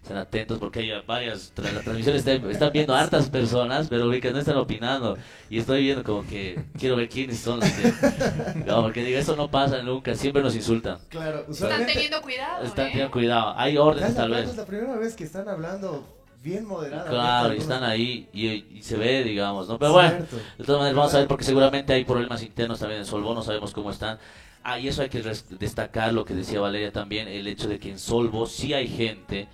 [0.07, 4.31] están atentos porque hay varias tras la transmisión está- están viendo hartas personas pero que
[4.31, 5.17] no están opinando
[5.49, 7.93] y estoy viendo como que quiero ver quiénes son los que
[8.65, 12.87] no, porque digo eso no pasa nunca siempre nos insultan Claro, Están teniendo cuidado, están
[12.87, 12.89] ¿eh?
[12.91, 16.07] teniendo cuidado hay órdenes es tal vez Es la primera vez que están hablando
[16.41, 17.09] bien moderadamente.
[17.13, 18.47] claro y están ahí y,
[18.77, 20.37] y se ve digamos no pero bueno Cierto.
[20.57, 23.41] de todas maneras vamos a ver porque seguramente hay problemas internos también en Solvo no
[23.43, 24.17] sabemos cómo están
[24.63, 25.21] ah y eso hay que
[25.59, 29.47] destacar lo que decía Valeria también el hecho de que en Solvo sí hay gente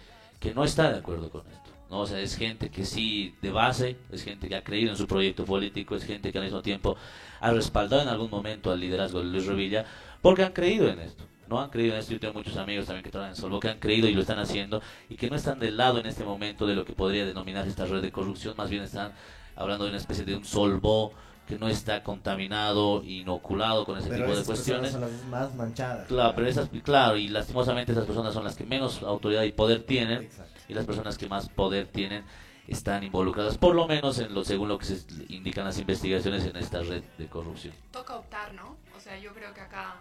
[0.44, 1.72] que no está de acuerdo con esto.
[1.90, 2.02] ¿no?
[2.02, 5.08] O sea, es gente que sí de base, es gente que ha creído en su
[5.08, 6.98] proyecto político, es gente que al mismo tiempo
[7.40, 9.86] ha respaldado en algún momento al liderazgo de Luis Revilla,
[10.22, 11.24] porque han creído en esto.
[11.48, 12.12] No han creído en esto.
[12.12, 14.38] Yo tengo muchos amigos también que trabajan en Solvo que han creído y lo están
[14.38, 17.66] haciendo y que no están del lado en este momento de lo que podría denominar
[17.66, 19.14] esta red de corrupción, más bien están
[19.56, 21.14] hablando de una especie de un Solvo
[21.48, 24.92] que no está contaminado, inoculado con ese Pero tipo de cuestiones.
[24.92, 26.08] son las más manchadas.
[26.08, 29.84] Claro, pero esas, claro, y lastimosamente esas personas son las que menos autoridad y poder
[29.84, 30.62] tienen Exacto.
[30.70, 32.24] y las personas que más poder tienen
[32.68, 36.56] están involucradas, por lo menos en lo según lo que se indican las investigaciones en
[36.56, 37.74] esta red de corrupción.
[37.92, 38.78] toca optar, ¿no?
[38.96, 39.96] O sea, yo creo que acá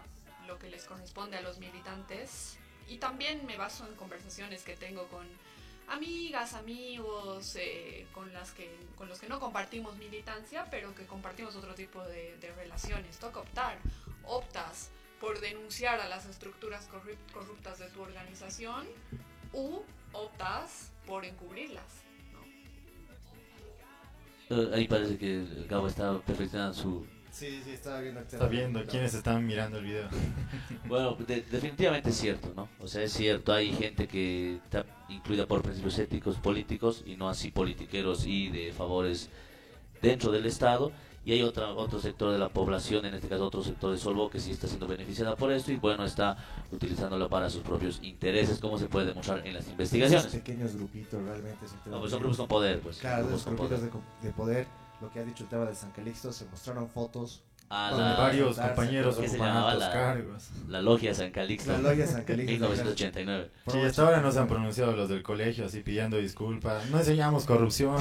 [0.47, 5.07] lo que les corresponde a los militantes, y también me baso en conversaciones que tengo
[5.07, 5.25] con
[5.93, 11.55] amigas, amigos, eh, con, las que, con los que no compartimos militancia, pero que compartimos
[11.55, 13.17] otro tipo de, relaciones.
[13.19, 13.77] Toca optar.
[14.25, 14.89] Optas
[15.19, 18.87] por denunciar a las estructuras corrup- corruptas de tu organización
[19.53, 19.81] u
[20.11, 22.03] optas por encubrirlas.
[24.49, 27.07] Eh, ahí parece que Gabo está perfeccionando su...
[27.33, 28.19] Sí, sí, estaba viendo.
[28.19, 30.07] Está viendo quiénes están mirando el video.
[30.87, 32.69] Bueno, de- definitivamente es cierto, ¿no?
[32.79, 37.27] O sea, es cierto, hay gente que está incluida por principios éticos políticos y no
[37.29, 39.29] así politiqueros y de favores
[40.01, 40.91] dentro del Estado.
[41.25, 44.29] Y hay otra, otro sector de la población, en este caso otro sector de Solvo,
[44.29, 46.35] que sí está siendo beneficiada por esto y bueno, está
[46.71, 50.27] utilizándolo para sus propios intereses, como se puede demostrar en las Esos investigaciones.
[50.33, 51.65] pequeños grupitos realmente.
[51.65, 52.97] son No, pues son grupos con poder, pues.
[52.97, 53.91] Claro, grupos los con grupitos poder.
[53.91, 54.82] de, co- de poder.
[55.01, 57.43] Lo que ha dicho el tema de San Calixto, se mostraron fotos.
[57.69, 59.17] Ah, Donde la, Varios compañeros.
[59.17, 60.49] ¿Qué se llamaba altos la- cargos.
[60.67, 62.51] la logia San Calixto, La logia San Calixto.
[62.51, 63.51] 1989.
[63.67, 66.87] Sí, hasta ahora no se han pronunciado los del colegio así pidiendo disculpas.
[66.91, 67.97] No enseñamos corrupción.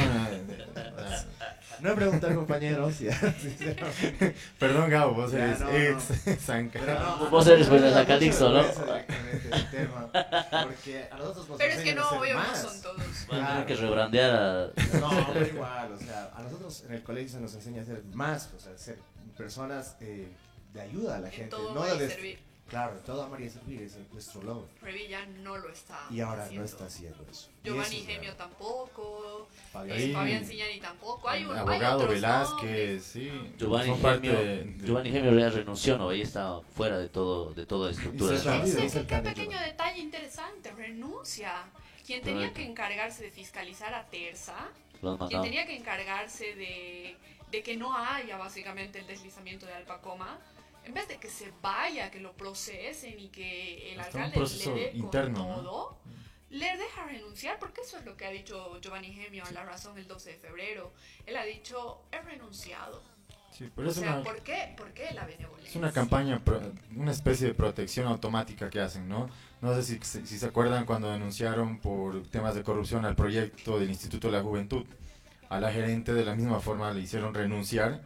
[1.82, 2.98] Eh, No he preguntado compañeros.
[3.00, 4.34] ya, sinceramente.
[4.58, 5.76] Perdón, Gabo, vos eres no, no.
[5.76, 6.04] ex
[6.40, 8.84] San Pero no, Vos eres, pues, no de me da San Calixto, mucha ¿no?
[8.86, 10.10] directamente del tema,
[10.64, 12.60] Porque a nosotros nos Pero es que enseñan a no, ser obvio, no más.
[12.62, 13.26] son todos.
[13.28, 14.66] Van a tener que rebrandear a...
[15.00, 18.04] No, pero igual, o sea, a nosotros en el colegio se nos enseña a ser
[18.12, 18.98] más, o sea, ser
[19.36, 20.28] personas eh,
[20.72, 22.51] de ayuda a la En gente, todo no de servir.
[22.72, 24.66] Claro, todo amar y servir es nuestro logro.
[24.80, 26.62] Revilla no lo está Y ahora haciendo.
[26.62, 27.50] no está haciendo eso.
[27.62, 29.98] Giovanni eso es Gemio tampoco, Fabián.
[30.00, 30.12] eh.
[30.14, 31.28] Fabián Signani tampoco.
[31.28, 33.04] Hay, un, hay Abogado otros Velázquez, nombres.
[33.04, 33.30] sí.
[33.58, 36.08] Giovanni son parte Gemio, de- Giovanni Gemio ya renunció, ¿no?
[36.08, 38.36] Ahí está fuera de todo, de toda estructura.
[38.36, 39.70] Ese es qué cambio, pequeño Giovanni.
[39.70, 41.52] detalle interesante, renuncia.
[42.06, 44.56] Quien tenía que encargarse de fiscalizar a Terza,
[45.28, 47.16] quien tenía que encargarse de,
[47.50, 50.38] de que no haya básicamente el deslizamiento de Alpacoma,
[50.84, 54.72] en vez de que se vaya, que lo procesen y que el Hasta alcalde le
[54.74, 55.54] dé interno, con ¿no?
[55.62, 55.98] todo,
[56.50, 59.96] le deja renunciar, porque eso es lo que ha dicho Giovanni Gemio en La Razón
[59.98, 60.92] el 12 de febrero.
[61.24, 63.02] Él ha dicho, he renunciado.
[63.52, 64.74] Sí, pero o es sea, una, ¿por qué?
[64.76, 65.70] ¿Por qué la benevolencia?
[65.70, 66.40] es una campaña,
[66.96, 69.28] una especie de protección automática que hacen, ¿no?
[69.60, 73.90] No sé si, si se acuerdan cuando denunciaron por temas de corrupción al proyecto del
[73.90, 74.84] Instituto de la Juventud.
[75.48, 78.00] A la gerente de la misma forma le hicieron renunciar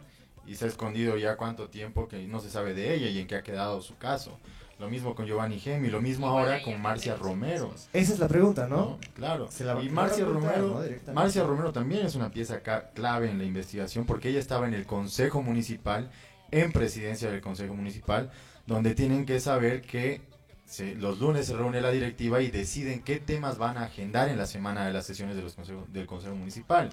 [0.47, 3.27] y se ha escondido ya cuánto tiempo que no se sabe de ella y en
[3.27, 4.39] qué ha quedado su caso.
[4.79, 7.73] Lo mismo con Giovanni Gemi, lo mismo ahora con Marcia Romero.
[7.93, 8.75] Esa es la pregunta, ¿no?
[8.77, 8.99] ¿no?
[9.15, 9.49] Claro.
[9.49, 10.79] Se la- y Marcia Romero.
[11.13, 12.61] Marcia Romero también es una pieza
[12.93, 16.11] clave en la investigación porque ella estaba en el Consejo Municipal,
[16.51, 18.29] en presidencia del Consejo Municipal,
[18.67, 20.21] donde tienen que saber que
[20.65, 24.37] se- los lunes se reúne la directiva y deciden qué temas van a agendar en
[24.37, 26.91] la semana de las sesiones de los consejos- del Consejo Municipal.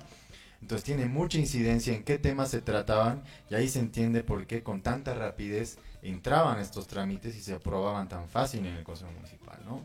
[0.65, 4.63] Entonces tiene mucha incidencia en qué temas se trataban y ahí se entiende por qué
[4.63, 9.59] con tanta rapidez entraban estos trámites y se aprobaban tan fácil en el Consejo Municipal,
[9.67, 9.83] ¿no?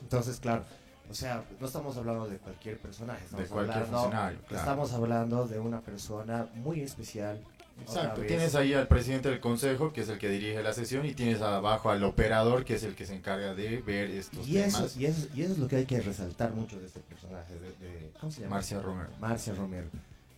[0.00, 0.62] Entonces, claro,
[1.10, 4.62] o sea, no estamos hablando de cualquier personaje, estamos cualquier hablando, funcionario, claro.
[4.62, 7.42] estamos hablando de una persona muy especial.
[7.80, 11.12] Exacto, tienes ahí al presidente del consejo, que es el que dirige la sesión, y
[11.14, 14.88] tienes abajo al operador, que es el que se encarga de ver estos y eso,
[14.96, 17.68] y, eso, y eso es lo que hay que resaltar mucho de este personaje, de,
[17.86, 18.56] de- ¿cómo se llama?
[18.56, 19.10] Marcia Romero.
[19.20, 19.86] Marcia Romero.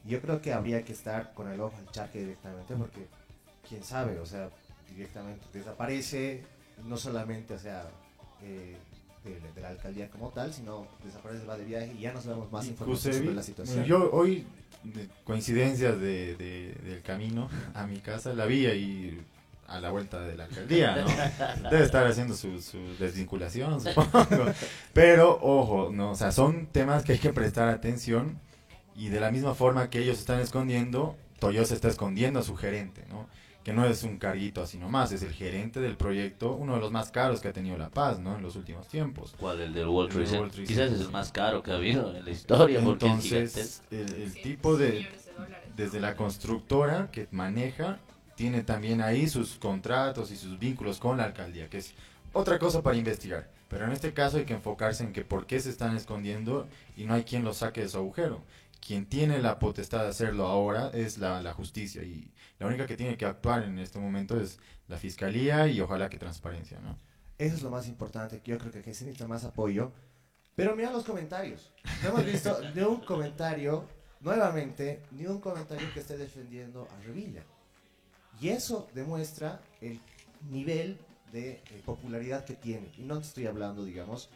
[0.04, 3.06] Yo creo que habría que estar con el ojo al chaque directamente porque,
[3.68, 4.50] quién sabe, o sea,
[4.90, 6.42] directamente desaparece,
[6.84, 7.86] no solamente, o sea,
[8.42, 8.76] eh,
[9.30, 12.50] de, de la alcaldía como tal, sino desaparece, va de viaje y ya no sabemos
[12.52, 13.84] más información sobre la situación.
[13.84, 14.46] yo hoy,
[14.84, 19.20] de coincidencias de, de- del camino a mi casa, la vi ahí
[19.68, 21.68] a la vuelta de la alcaldía, ¿no?
[21.70, 24.46] Debe estar haciendo su, su desvinculación, supongo.
[24.92, 28.38] Pero, ojo, no, o sea, son temas que hay que prestar atención
[28.94, 32.54] y de la misma forma que ellos están escondiendo, Toyo se está escondiendo a su
[32.56, 33.26] gerente, ¿no?
[33.66, 36.92] Que no es un carguito así nomás, es el gerente del proyecto, uno de los
[36.92, 38.36] más caros que ha tenido La Paz, ¿no?
[38.36, 39.34] En los últimos tiempos.
[39.40, 39.60] ¿Cuál?
[39.60, 40.50] El del World El Trade Center.
[40.52, 43.60] Trade Quizás es el más caro que ha habido en la historia porque es gigante.
[43.60, 45.70] Entonces, el, tipo de, de dólares.
[45.76, 47.98] desde la constructora que maneja,
[48.36, 51.92] tiene también ahí sus contratos y sus vínculos con la alcaldía, que es
[52.32, 53.50] otra cosa para investigar.
[53.68, 57.02] Pero en este caso hay que enfocarse en que por qué se están escondiendo y
[57.02, 58.42] no hay quien los saque de su agujero.
[58.86, 62.96] Quien tiene la potestad de hacerlo ahora es la, la justicia y la única que
[62.96, 66.98] tiene que actuar en este momento es la fiscalía y ojalá que transparencia, ¿no?
[67.38, 69.92] Eso es lo más importante, que yo creo que aquí se necesita más apoyo.
[70.54, 71.70] Pero mira los comentarios.
[72.02, 73.84] No hemos visto ni un comentario,
[74.20, 77.42] nuevamente, ni un comentario que esté defendiendo a Revilla.
[78.40, 80.00] Y eso demuestra el
[80.50, 80.98] nivel
[81.30, 82.90] de eh, popularidad que tiene.
[82.96, 84.30] Y no te estoy hablando, digamos,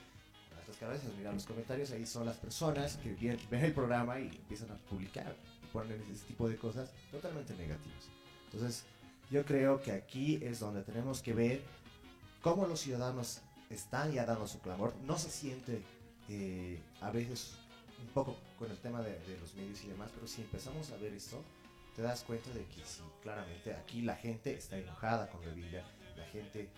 [0.55, 1.11] a estas cabezas.
[1.17, 3.15] Mira los comentarios, ahí son las personas que
[3.51, 5.35] ven el programa y empiezan a publicar.
[5.73, 8.09] Ponen ese tipo de cosas totalmente negativas.
[8.47, 8.85] Entonces,
[9.31, 11.63] yo creo que aquí es donde tenemos que ver
[12.43, 13.41] cómo los ciudadanos
[13.71, 14.95] están ya dando su clamor.
[15.07, 15.83] No se siente
[16.29, 17.55] eh, a veces
[18.01, 20.97] un poco con el tema de, de los medios y demás, pero si empezamos a
[20.97, 21.43] ver esto,
[21.95, 25.85] te das cuenta de que sí, claramente aquí la gente está enojada con Revilla,
[26.17, 26.69] la gente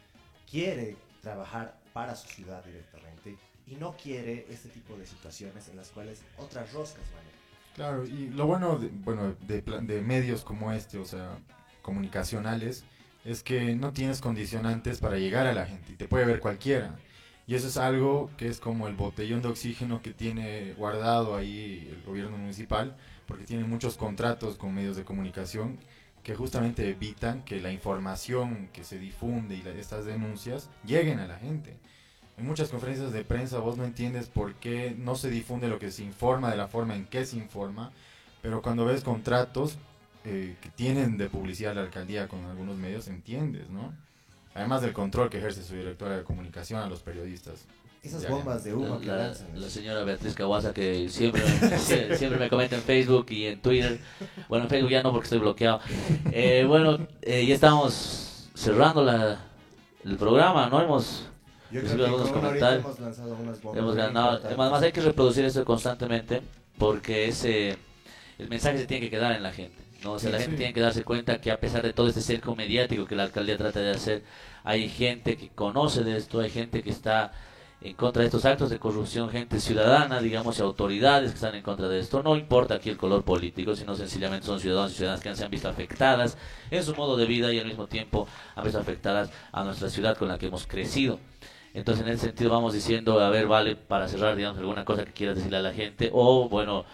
[0.51, 3.37] quiere trabajar para su ciudad directamente
[3.67, 7.42] y no quiere este tipo de situaciones en las cuales otras roscas manejan.
[7.75, 11.39] Claro, y lo bueno de, bueno, de, de medios como este, o sea,
[11.81, 12.85] comunicacionales,
[13.25, 17.01] es que no tienes condicionantes para llegar a la gente y te puede ver cualquiera.
[17.47, 21.89] Y eso es algo que es como el botellón de oxígeno que tiene guardado ahí
[21.91, 22.97] el gobierno municipal,
[23.27, 25.79] porque tiene muchos contratos con medios de comunicación
[26.23, 31.27] que justamente evitan que la información que se difunde y la- estas denuncias lleguen a
[31.27, 31.79] la gente.
[32.39, 35.91] En muchas conferencias de prensa vos no entiendes por qué no se difunde lo que
[35.91, 37.93] se informa de la forma en que se informa,
[38.41, 39.77] pero cuando ves contratos
[40.25, 43.93] eh, que tienen de publicidad la alcaldía con algunos medios, entiendes, ¿no?
[44.55, 47.65] Además del control que ejerce su directora de comunicación a los periodistas.
[48.03, 49.49] Esas Ya, bombas de humo que La, lanzan.
[49.61, 51.43] la señora Beatriz Caguasa que siempre,
[51.79, 54.01] sie- siempre me comenta en Facebook y en Twitter.
[54.49, 55.81] Bueno, en Facebook ya no porque estoy bloqueado.
[56.33, 59.41] Eh, bueno, eh, ya estamos cerrando la,
[60.05, 60.83] el programa, ¿no?
[60.83, 61.29] Hemos,
[61.73, 62.85] Yo creo que con comentarios.
[62.85, 64.41] hemos lanzado unas bombas hemos ganado.
[64.45, 66.43] Además hay que reproducir esto constantemente
[66.79, 67.77] porque ese,
[68.39, 69.83] el mensaje se tiene que quedar en la gente.
[70.03, 70.13] ¿no?
[70.15, 70.59] O sea, Sí, la gente sí.
[70.59, 73.57] tiene que darse cuenta que a pesar de todo este cerco mediático que la alcaldía
[73.57, 74.23] trata de hacer,
[74.65, 77.33] hay gente que conoce de esto, hay gente que está
[77.81, 81.63] en contra de estos actos de corrupción, gente ciudadana, digamos, y autoridades que están en
[81.63, 82.23] contra de esto.
[82.23, 85.51] No importa aquí el color político, sino sencillamente son ciudadanos y ciudadanas que se han
[85.51, 86.37] visto afectadas
[86.71, 90.17] en su modo de vida y al mismo tiempo han visto afectadas a nuestra ciudad
[90.17, 91.19] con la que hemos crecido.
[91.75, 95.13] Entonces, en ese sentido, vamos diciendo, a ver, vale, para cerrar, digamos, alguna cosa que
[95.13, 96.85] quieras decirle a la gente o, bueno,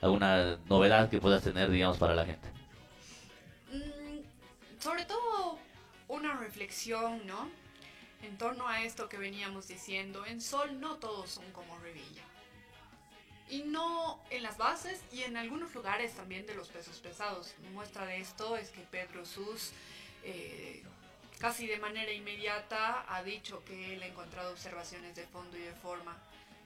[0.00, 2.48] alguna novedad que puedas tener, digamos, para la gente.
[3.72, 5.58] Mm, sobre todo
[6.08, 7.48] una reflexión, ¿no?
[8.22, 12.22] En torno a esto que veníamos diciendo, en Sol no todos son como Revilla.
[13.48, 17.54] y no en las bases y en algunos lugares también de los pesos pesados.
[17.74, 19.72] Muestra de esto es que Pedro Sus
[20.24, 20.82] eh,
[21.42, 25.72] casi de manera inmediata ha dicho que él ha encontrado observaciones de fondo y de
[25.74, 26.16] forma.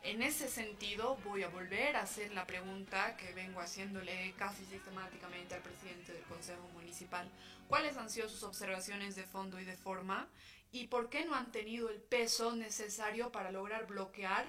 [0.03, 5.55] En ese sentido, voy a volver a hacer la pregunta que vengo haciéndole casi sistemáticamente
[5.55, 7.27] al presidente del Consejo Municipal.
[7.68, 10.29] ¿Cuáles han sido sus observaciones de fondo y de forma?
[10.72, 14.45] ¿Y por qué no han tenido el peso necesario para lograr bloquear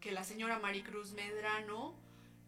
[0.00, 1.98] que la señora Maricruz Medrano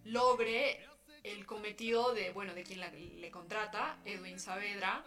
[0.05, 0.87] logre
[1.25, 5.05] el cometido de, bueno, de quien la- le contrata, Edwin Saavedra,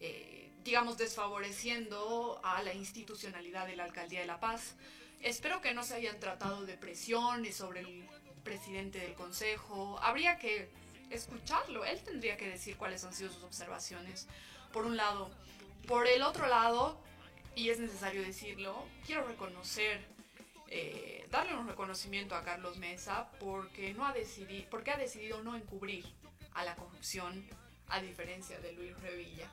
[0.00, 4.74] eh, digamos, desfavoreciendo a la institucionalidad de la Alcaldía de La Paz?
[5.20, 8.08] Espero que no se hayan tratado de presiones sobre el
[8.42, 9.98] presidente del consejo.
[10.02, 10.70] Habría que
[11.10, 11.84] escucharlo.
[11.84, 14.26] Él tendría que decir cuáles han sido sus observaciones.
[14.72, 15.30] Por un lado.
[15.86, 16.98] Por el otro lado,
[17.54, 20.02] y es necesario decirlo, quiero reconocer,
[20.68, 25.54] eh, darle un reconocimiento a Carlos Mesa porque, no ha decidido, porque ha decidido no
[25.56, 26.06] encubrir
[26.54, 27.46] a la corrupción,
[27.88, 29.50] a diferencia de Luis Revilla.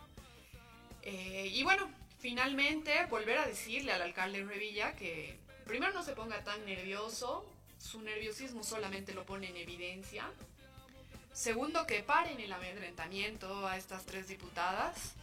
[1.03, 1.89] Eh, y bueno,
[2.19, 7.45] finalmente volver a decirle al alcalde Revilla que primero no se ponga tan nervioso,
[7.77, 10.29] su nerviosismo solamente lo pone en evidencia.
[11.33, 15.13] Segundo, que paren el amedrentamiento a estas tres diputadas.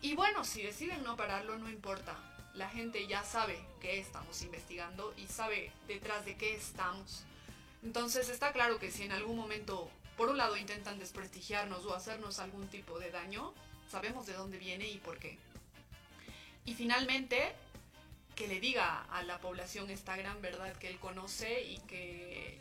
[0.00, 2.16] Y bueno, si deciden no pararlo, no importa.
[2.54, 7.24] La gente ya sabe que estamos investigando y sabe detrás de qué estamos.
[7.82, 12.40] Entonces está claro que si en algún momento, por un lado, intentan desprestigiarnos o hacernos
[12.40, 13.54] algún tipo de daño,
[13.92, 15.38] sabemos de dónde viene y por qué.
[16.64, 17.52] Y finalmente,
[18.34, 22.58] que le diga a la población esta gran verdad que él conoce y que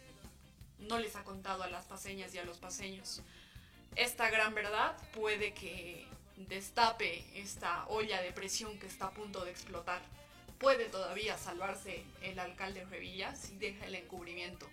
[0.80, 3.22] no les ha contado a las paseñas y a los paseños.
[3.96, 6.06] Esta gran verdad puede que
[6.36, 10.02] destape esta olla de presión que está a punto de explotar.
[10.60, 14.68] Puede todavía salvarse el alcalde Revilla si deja el encubrimiento.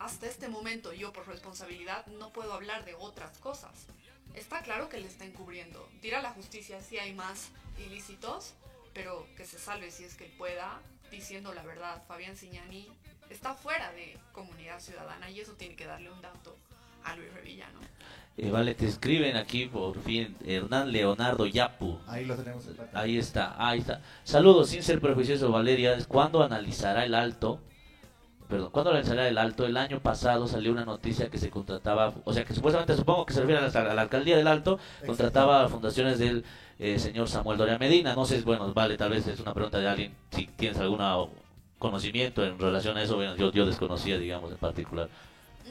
[0.00, 3.86] Hasta este momento yo por responsabilidad no puedo hablar de otras cosas.
[4.34, 5.88] Está claro que le está encubriendo.
[6.02, 8.54] Dirá la justicia si hay más ilícitos,
[8.92, 10.80] pero que se salve si es que él pueda,
[11.10, 12.02] diciendo la verdad.
[12.06, 12.88] Fabián Signani
[13.30, 16.56] está fuera de comunidad ciudadana y eso tiene que darle un dato
[17.04, 17.80] a Luis Revilla, ¿no?
[18.36, 22.00] Eh, vale, te escriben aquí por fin Hernán Leonardo Yapu.
[22.08, 22.68] Ahí lo tenemos.
[22.92, 24.02] Ahí está, ahí está.
[24.24, 25.96] Saludos, sin ser prejuicioso, Valeria.
[26.08, 27.60] ¿Cuándo analizará el alto?
[28.48, 29.64] Perdón, ¿cuándo analizará el alto?
[29.66, 33.32] El año pasado salió una noticia que se contrataba, o sea, que supuestamente supongo que
[33.32, 36.44] se refiere a la, a la alcaldía del alto, contrataba a fundaciones del
[36.78, 38.14] eh, señor Samuel Doria Medina.
[38.14, 41.00] No sé, bueno, vale, tal vez es una pregunta de alguien, si tienes algún
[41.78, 45.08] conocimiento en relación a eso, bueno, yo, yo desconocía, digamos, en particular.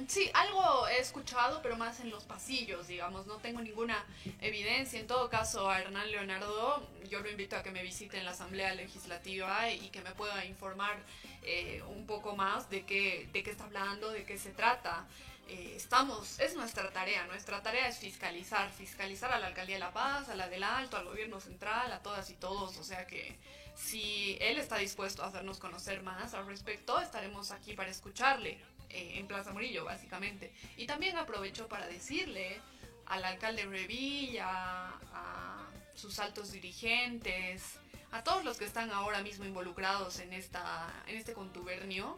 [0.07, 3.27] Sí, algo he escuchado, pero más en los pasillos, digamos.
[3.27, 4.03] No tengo ninguna
[4.41, 4.99] evidencia.
[4.99, 8.31] En todo caso, a Hernán Leonardo, yo lo invito a que me visite en la
[8.31, 10.97] Asamblea Legislativa y que me pueda informar
[11.43, 15.05] eh, un poco más de qué, de qué está hablando, de qué se trata.
[15.47, 17.27] Eh, estamos, es nuestra tarea.
[17.27, 20.97] Nuestra tarea es fiscalizar, fiscalizar a la Alcaldía de La Paz, a la del Alto,
[20.97, 22.77] al Gobierno Central, a todas y todos.
[22.77, 23.37] O sea que
[23.75, 28.59] si él está dispuesto a hacernos conocer más al respecto, estaremos aquí para escucharle
[28.93, 30.53] eh, en Plaza Murillo, básicamente.
[30.77, 32.61] Y también aprovecho para decirle
[33.07, 37.79] al alcalde Revilla, a sus altos dirigentes,
[38.11, 42.17] a todos los que están ahora mismo involucrados en, esta, en este contubernio,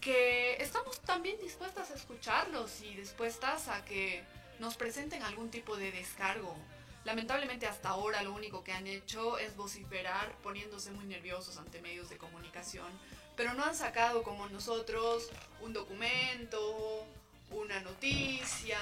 [0.00, 4.22] que estamos también dispuestas a escucharlos y dispuestas a que
[4.58, 6.56] nos presenten algún tipo de descargo.
[7.04, 12.08] Lamentablemente hasta ahora lo único que han hecho es vociferar poniéndose muy nerviosos ante medios
[12.08, 12.86] de comunicación,
[13.36, 15.30] pero no han sacado como nosotros
[15.60, 17.06] un documento,
[17.50, 18.78] una noticia,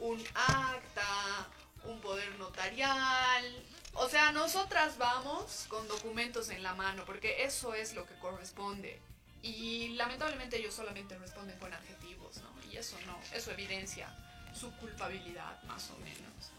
[0.00, 1.48] un acta,
[1.84, 3.64] un poder notarial.
[3.94, 9.00] O sea, nosotras vamos con documentos en la mano, porque eso es lo que corresponde.
[9.42, 12.72] Y lamentablemente ellos solamente responden con adjetivos, ¿no?
[12.72, 14.08] Y eso no, eso evidencia
[14.54, 16.53] su culpabilidad, más o menos.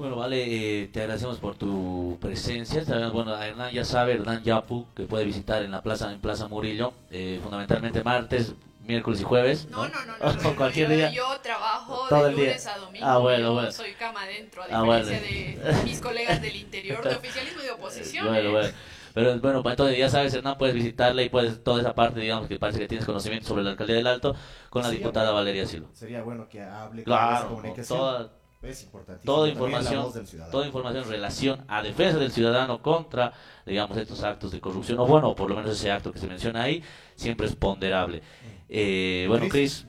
[0.00, 2.82] Bueno, vale, eh, te agradecemos por tu presencia.
[2.86, 6.20] Sabemos, Bueno, a Hernán ya sabe, Hernán Yapu, que puede visitar en la plaza en
[6.22, 8.54] Plaza Murillo, eh, fundamentalmente martes,
[8.86, 9.68] miércoles y jueves.
[9.70, 10.32] No, no, no, no.
[10.32, 11.10] no, O no, cualquier yo, día.
[11.12, 12.44] yo trabajo Todo de el día.
[12.46, 13.06] lunes a domingo.
[13.06, 13.72] Ah, bueno, bueno.
[13.72, 15.20] soy cama adentro, a Ah, diferencia
[15.60, 15.76] bueno.
[15.78, 18.26] de mis colegas del interior, de oficialismo y de oposición.
[18.28, 18.52] Bueno, ¿eh?
[18.52, 18.68] bueno.
[19.12, 22.48] Pero bueno, pues, entonces ya sabes, Hernán, puedes visitarle y puedes toda esa parte, digamos,
[22.48, 24.34] que parece que tienes conocimiento sobre la alcaldía del Alto
[24.70, 25.40] con la diputada bueno.
[25.40, 25.88] Valeria Silva.
[25.92, 27.98] Sería bueno que hable con esa Claro, comunicación.
[27.98, 28.30] toda,
[28.62, 29.34] es importantísimo.
[29.34, 30.12] toda información,
[30.50, 33.32] toda información en relación a defensa del ciudadano contra,
[33.66, 36.62] digamos, estos actos de corrupción, o bueno, por lo menos ese acto que se menciona
[36.62, 36.82] ahí,
[37.16, 38.22] siempre es ponderable.
[38.68, 39.86] Eh, bueno, Cris,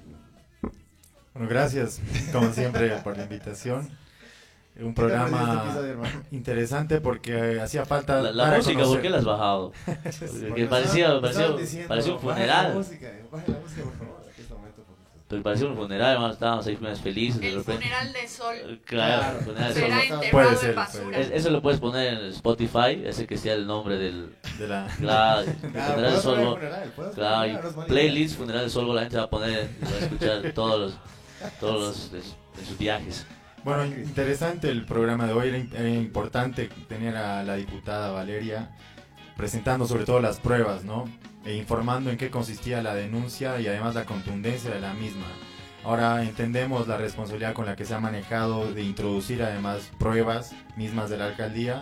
[1.34, 2.00] Bueno, gracias,
[2.32, 3.90] como siempre, por la invitación.
[4.80, 6.24] Un ¿Qué te pareció este programa episodio, hermano?
[6.32, 8.22] interesante porque eh, hacía falta.
[8.22, 9.74] la, música, ¿por qué la has bajado?
[9.86, 12.74] Porque Porque parecía, parecía, diciendo, parecía un "Baja la funeral.
[12.76, 14.22] música, baja la música, por favor".
[14.30, 15.21] este momento un poquito.
[15.32, 17.82] Pero parecía un funeral, hermano, estábamos ahí más felices de El repente.
[17.86, 19.40] funeral de sol Claro, Claro.
[19.40, 20.20] el funeral de será sol.
[20.32, 21.18] Puede ser, basura.
[21.18, 24.36] Es- Eso lo puedes poner en Spotify, ese que sea el nombre del.
[24.60, 24.88] De la...
[25.00, 29.02] Claro, el Claro, funeral de funeral, puedes Claro, poner no playlist, funeral de Solvo, la
[29.02, 30.98] gente va a poner y va a escuchar todos los.
[31.60, 33.26] Todos los de, su- de sus viajes.
[33.64, 35.48] Bueno, interesante el programa de hoy.
[35.50, 38.70] Era, era importante tener a la diputada Valeria
[39.38, 41.06] presentando sobre todo las pruebas, ¿no?
[41.44, 45.26] E informando en qué consistía la denuncia y además la contundencia de la misma.
[45.84, 51.10] Ahora entendemos la responsabilidad con la que se ha manejado de introducir además pruebas mismas
[51.10, 51.82] de la alcaldía.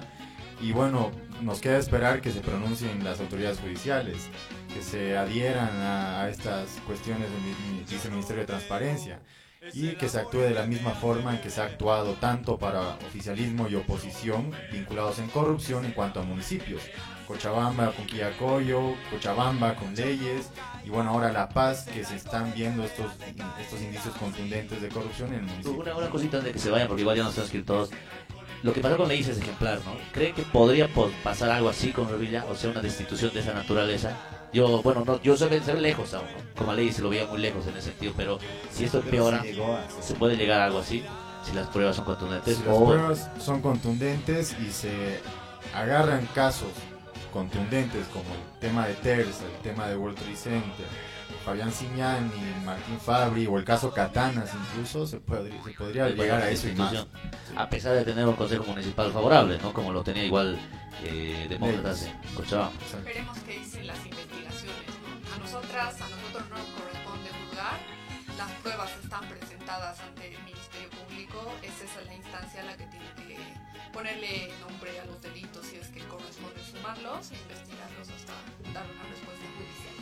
[0.62, 4.30] Y bueno, nos queda esperar que se pronuncien las autoridades judiciales,
[4.74, 9.20] que se adhieran a, estas cuestiones del Ministerio de Transparencia
[9.74, 12.96] y que se actúe de la misma forma en que se ha actuado tanto para
[13.08, 16.82] oficialismo y oposición vinculados en corrupción en cuanto a municipios.
[17.30, 20.50] Cochabamba con Quillacoyo, Cochabamba con leyes
[20.84, 23.06] y bueno, ahora La Paz que se están viendo estos,
[23.62, 25.80] estos indicios contundentes de corrupción en el municipio.
[25.80, 27.92] Una, una cosita antes de que se vayan, porque igual ya nos que ir todos.
[28.64, 29.92] Lo que pasó con Leis es ejemplar, ¿no?
[30.12, 32.46] ¿Cree que podría po- pasar algo así con Revilla?
[32.50, 34.18] O sea, una destitución de esa naturaleza.
[34.52, 36.56] Yo, bueno, no, yo se ve, se ve lejos aún, ¿no?
[36.58, 38.40] Como a se lo veía muy lejos en ese sentido, pero
[38.72, 39.56] si esto empeora, sí
[40.02, 41.04] se puede llegar a algo así,
[41.46, 42.58] si las pruebas son contundentes.
[42.58, 45.20] Si las o- pruebas son contundentes y se
[45.76, 46.70] agarran casos
[47.32, 50.86] contundentes como el tema de Terza, el tema de World Trade Center,
[51.46, 52.32] Fabián Ciñani,
[52.66, 56.50] Martín Fabri o el caso Catanas incluso, se, podría- se podría Puede llegar llegar a
[56.50, 57.06] eso y más.
[57.56, 59.74] A pesar de tener un consejo municipal favorable, ¿no?
[59.74, 60.60] Como lo tenía igual
[61.04, 62.74] eh, demócratas en Cochabamba.
[62.82, 63.08] Exacto.
[63.08, 64.76] Esperemos que dicen las investigaciones.
[65.30, 65.36] ¿no?
[65.36, 67.80] A nosotras, a nosotros no nos corresponde juzgar.
[68.38, 71.54] Las pruebas están presentadas ante el Ministerio Público.
[71.64, 73.24] Es esa la instancia a la que tiene que
[73.94, 78.34] ponerle nombre a los delitos si es que corresponde sumarlos e investigarlos hasta
[78.74, 79.94] dar una respuesta judicial.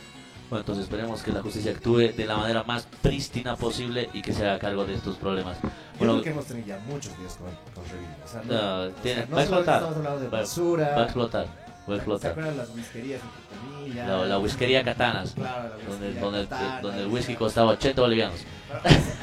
[0.49, 4.31] Bueno, entonces esperemos que la justicia actúe de la manera más prístina posible y que
[4.33, 5.57] se haga cargo de estos problemas.
[5.61, 5.69] Yo
[5.99, 8.17] Bueno, creo que hemos tenido ya muchos días con, con Revilla.
[8.23, 9.75] O sea, no, No, o sea, tiene- no va a explotar.
[9.75, 10.89] Estamos hablando de Va- basura.
[10.95, 12.31] va a explotar, va a ¿Se explotar.
[12.31, 13.21] acuerdan las whiskerías
[13.93, 18.45] La, la whiskería Katanas, Claro, la donde, donde, Katana, donde el whisky costaba 80 bolivianos.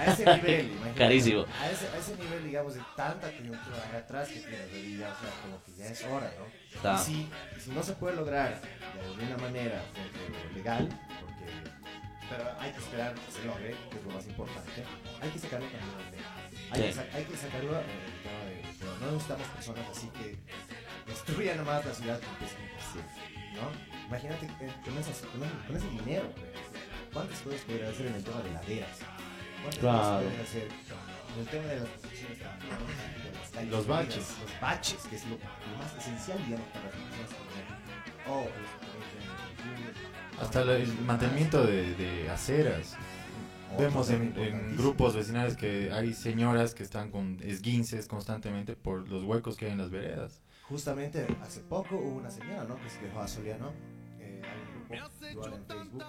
[0.01, 0.73] A ese, nivel.
[0.97, 1.45] Carísimo.
[1.61, 5.21] A ese, a ese nivel, digamos, de tanta coyuntura acá atrás que tiene Revilla, o
[5.21, 6.95] sea, como que ya es hora, ¿no?
[6.95, 7.13] Y si,
[7.57, 10.89] y si no se puede lograr de alguna manera eh, legal,
[11.21, 11.45] porque,
[12.29, 14.85] pero hay que esperar que se logre, que es lo más importante,
[15.23, 16.31] hay que sacarlo también al tema.
[16.71, 16.99] Hay, Sí.
[16.99, 20.37] que, hay que sacarlo el tema de, pero no necesitamos personas así que
[21.07, 24.07] destruyan nomás la ciudad con que es imposible, ¿no?
[24.09, 26.25] Imagínate que con, esas, con, ese, con ese dinero,
[27.13, 28.99] ¿cuántas cosas podrían hacer en el tema de laderas?
[29.63, 29.99] ¿Cuántas Claro.
[30.03, 30.69] cosas podrían hacer
[31.35, 32.39] en el tema de las construcciones
[33.53, 34.17] calles Los baches.
[34.41, 38.11] Los baches, que es lo, lo más esencial, digamos, para las personas que viven aquí.
[38.29, 42.97] O los que viven en- Hasta el mantenimiento de, de aceras.
[43.79, 49.25] Vemos en, en grupos vecinales que hay señoras que están con esguinces constantemente por los
[49.25, 50.41] huecos que hay en las veredas.
[50.69, 52.81] Justamente hace poco hubo una señora, ¿no?
[52.83, 53.73] Que se quejó a Soliano,
[54.19, 56.05] eh, hay un grupo igual en Facebook,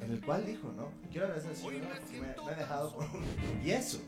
[0.00, 0.92] en el cual dijo, ¿no?
[1.10, 4.00] Quiero agradecer a Soliano porque me, me ha dejado con un yeso.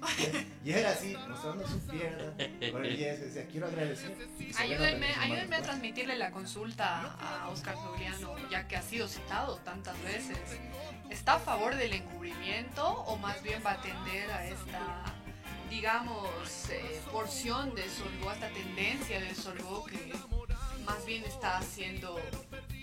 [0.64, 2.34] Y era así, mostrando su pierna
[2.72, 3.24] con el yeso.
[3.24, 4.16] Decía, quiero agradecer.
[4.16, 9.56] Soliano Ayúdenme, ayúdenme a transmitirle la consulta a Oscar Juliano, ya que ha sido citado
[9.58, 10.38] tantas veces.
[11.10, 15.04] ¿Está a favor del encubrimiento o más bien va a atender a esta,
[15.70, 16.28] digamos,
[16.70, 20.12] eh, porción de Solvo, esta tendencia de Solvo que
[20.84, 22.18] más bien está siendo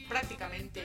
[0.07, 0.81] prácticamente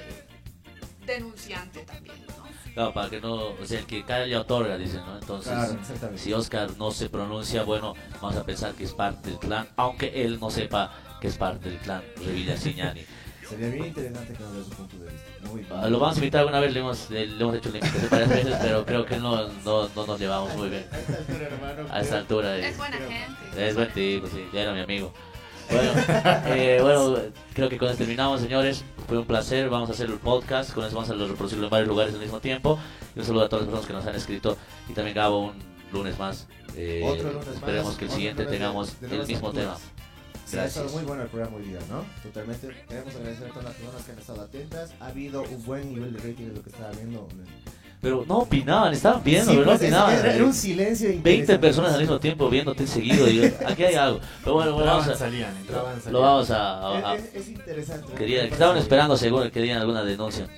[1.06, 2.42] denunciante también, ¿no?
[2.74, 5.18] Claro, para que no, o sea, el que calla otorga, dicen, ¿no?
[5.18, 9.38] Entonces, Claro, si Oscar no se pronuncia, bueno, vamos a pensar que es parte del
[9.38, 13.04] clan, aunque él no sepa que es parte del clan Revilla Signani.
[13.48, 15.31] Sería bien interesante que nos dé su punto de vista.
[15.50, 15.90] Muy bien.
[15.92, 18.56] Lo vamos a invitar alguna vez, le hemos, le, hemos hecho la invitación varias veces,
[18.62, 22.00] pero creo que no, no, no nos llevamos muy bien A esta altura, hermano, a
[22.00, 22.50] esta creo- altura.
[22.52, 23.68] de- Es buena gente.
[23.68, 25.12] Es buen tipo, sí, ya era mi amigo.
[25.70, 25.90] Bueno,
[26.46, 27.16] eh, bueno,
[27.54, 28.84] creo que con esto terminamos, señores.
[29.08, 29.70] Fue un placer.
[29.70, 30.72] Vamos a hacer el podcast.
[30.74, 32.78] Con eso vamos a reproducirlo en varios lugares al mismo tiempo.
[33.16, 34.58] Y un saludo a todas las personas que nos han escrito.
[34.88, 35.52] Y también Gabo, un
[35.92, 36.46] lunes más.
[36.76, 39.76] Eh, Otro lunes más, esperemos que el otro siguiente tengamos el mismo tema.
[40.52, 42.04] Sí, ha estado muy bueno el programa hoy día, ¿no?
[42.22, 42.68] Totalmente.
[42.88, 44.90] Queremos agradecer a todas las personas que han estado atentas.
[45.00, 47.26] Ha habido un buen nivel de rating de lo que estaba viendo.
[48.02, 50.14] Pero no opinaban, estaban viendo, Sí, pero no pues, es- opinaban.
[50.18, 51.58] era, era un silencio 20 interesante.
[51.60, 53.28] personas al mismo tiempo viéndote seguido.
[53.30, 54.20] Y yo, aquí hay algo.
[54.42, 56.12] Pero bueno, bueno, vamos Entraban, a, salían, entraban, salían.
[56.12, 58.12] lo vamos a- a- a, Es, es- es interesante.
[58.14, 60.48] Quería, estaban esperando seguro que querían alguna denuncia.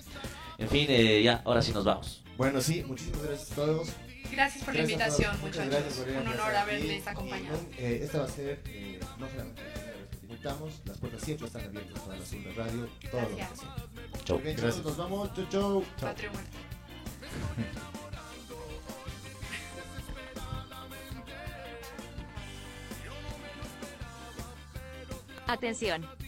[0.58, 2.22] En fin, eh, ya, ahora sí nos vamos.
[2.36, 3.88] Bueno, sí, muchísimas gracias a todos.
[4.32, 5.66] Gracias por la Gracias a invitación, muchachos.
[5.70, 7.56] gracias por Un honor haberles Y, acompañado.
[7.78, 9.62] eh, esta va a ser eh, no solamente
[10.44, 13.20] las puertas siempre están abiertas para la Super Radio, todo
[14.24, 14.38] chau.
[14.40, 14.84] Bien, Gracias.
[14.84, 15.84] Nos vamos, chau, chau.
[15.98, 16.14] chau.
[25.46, 26.06] Atención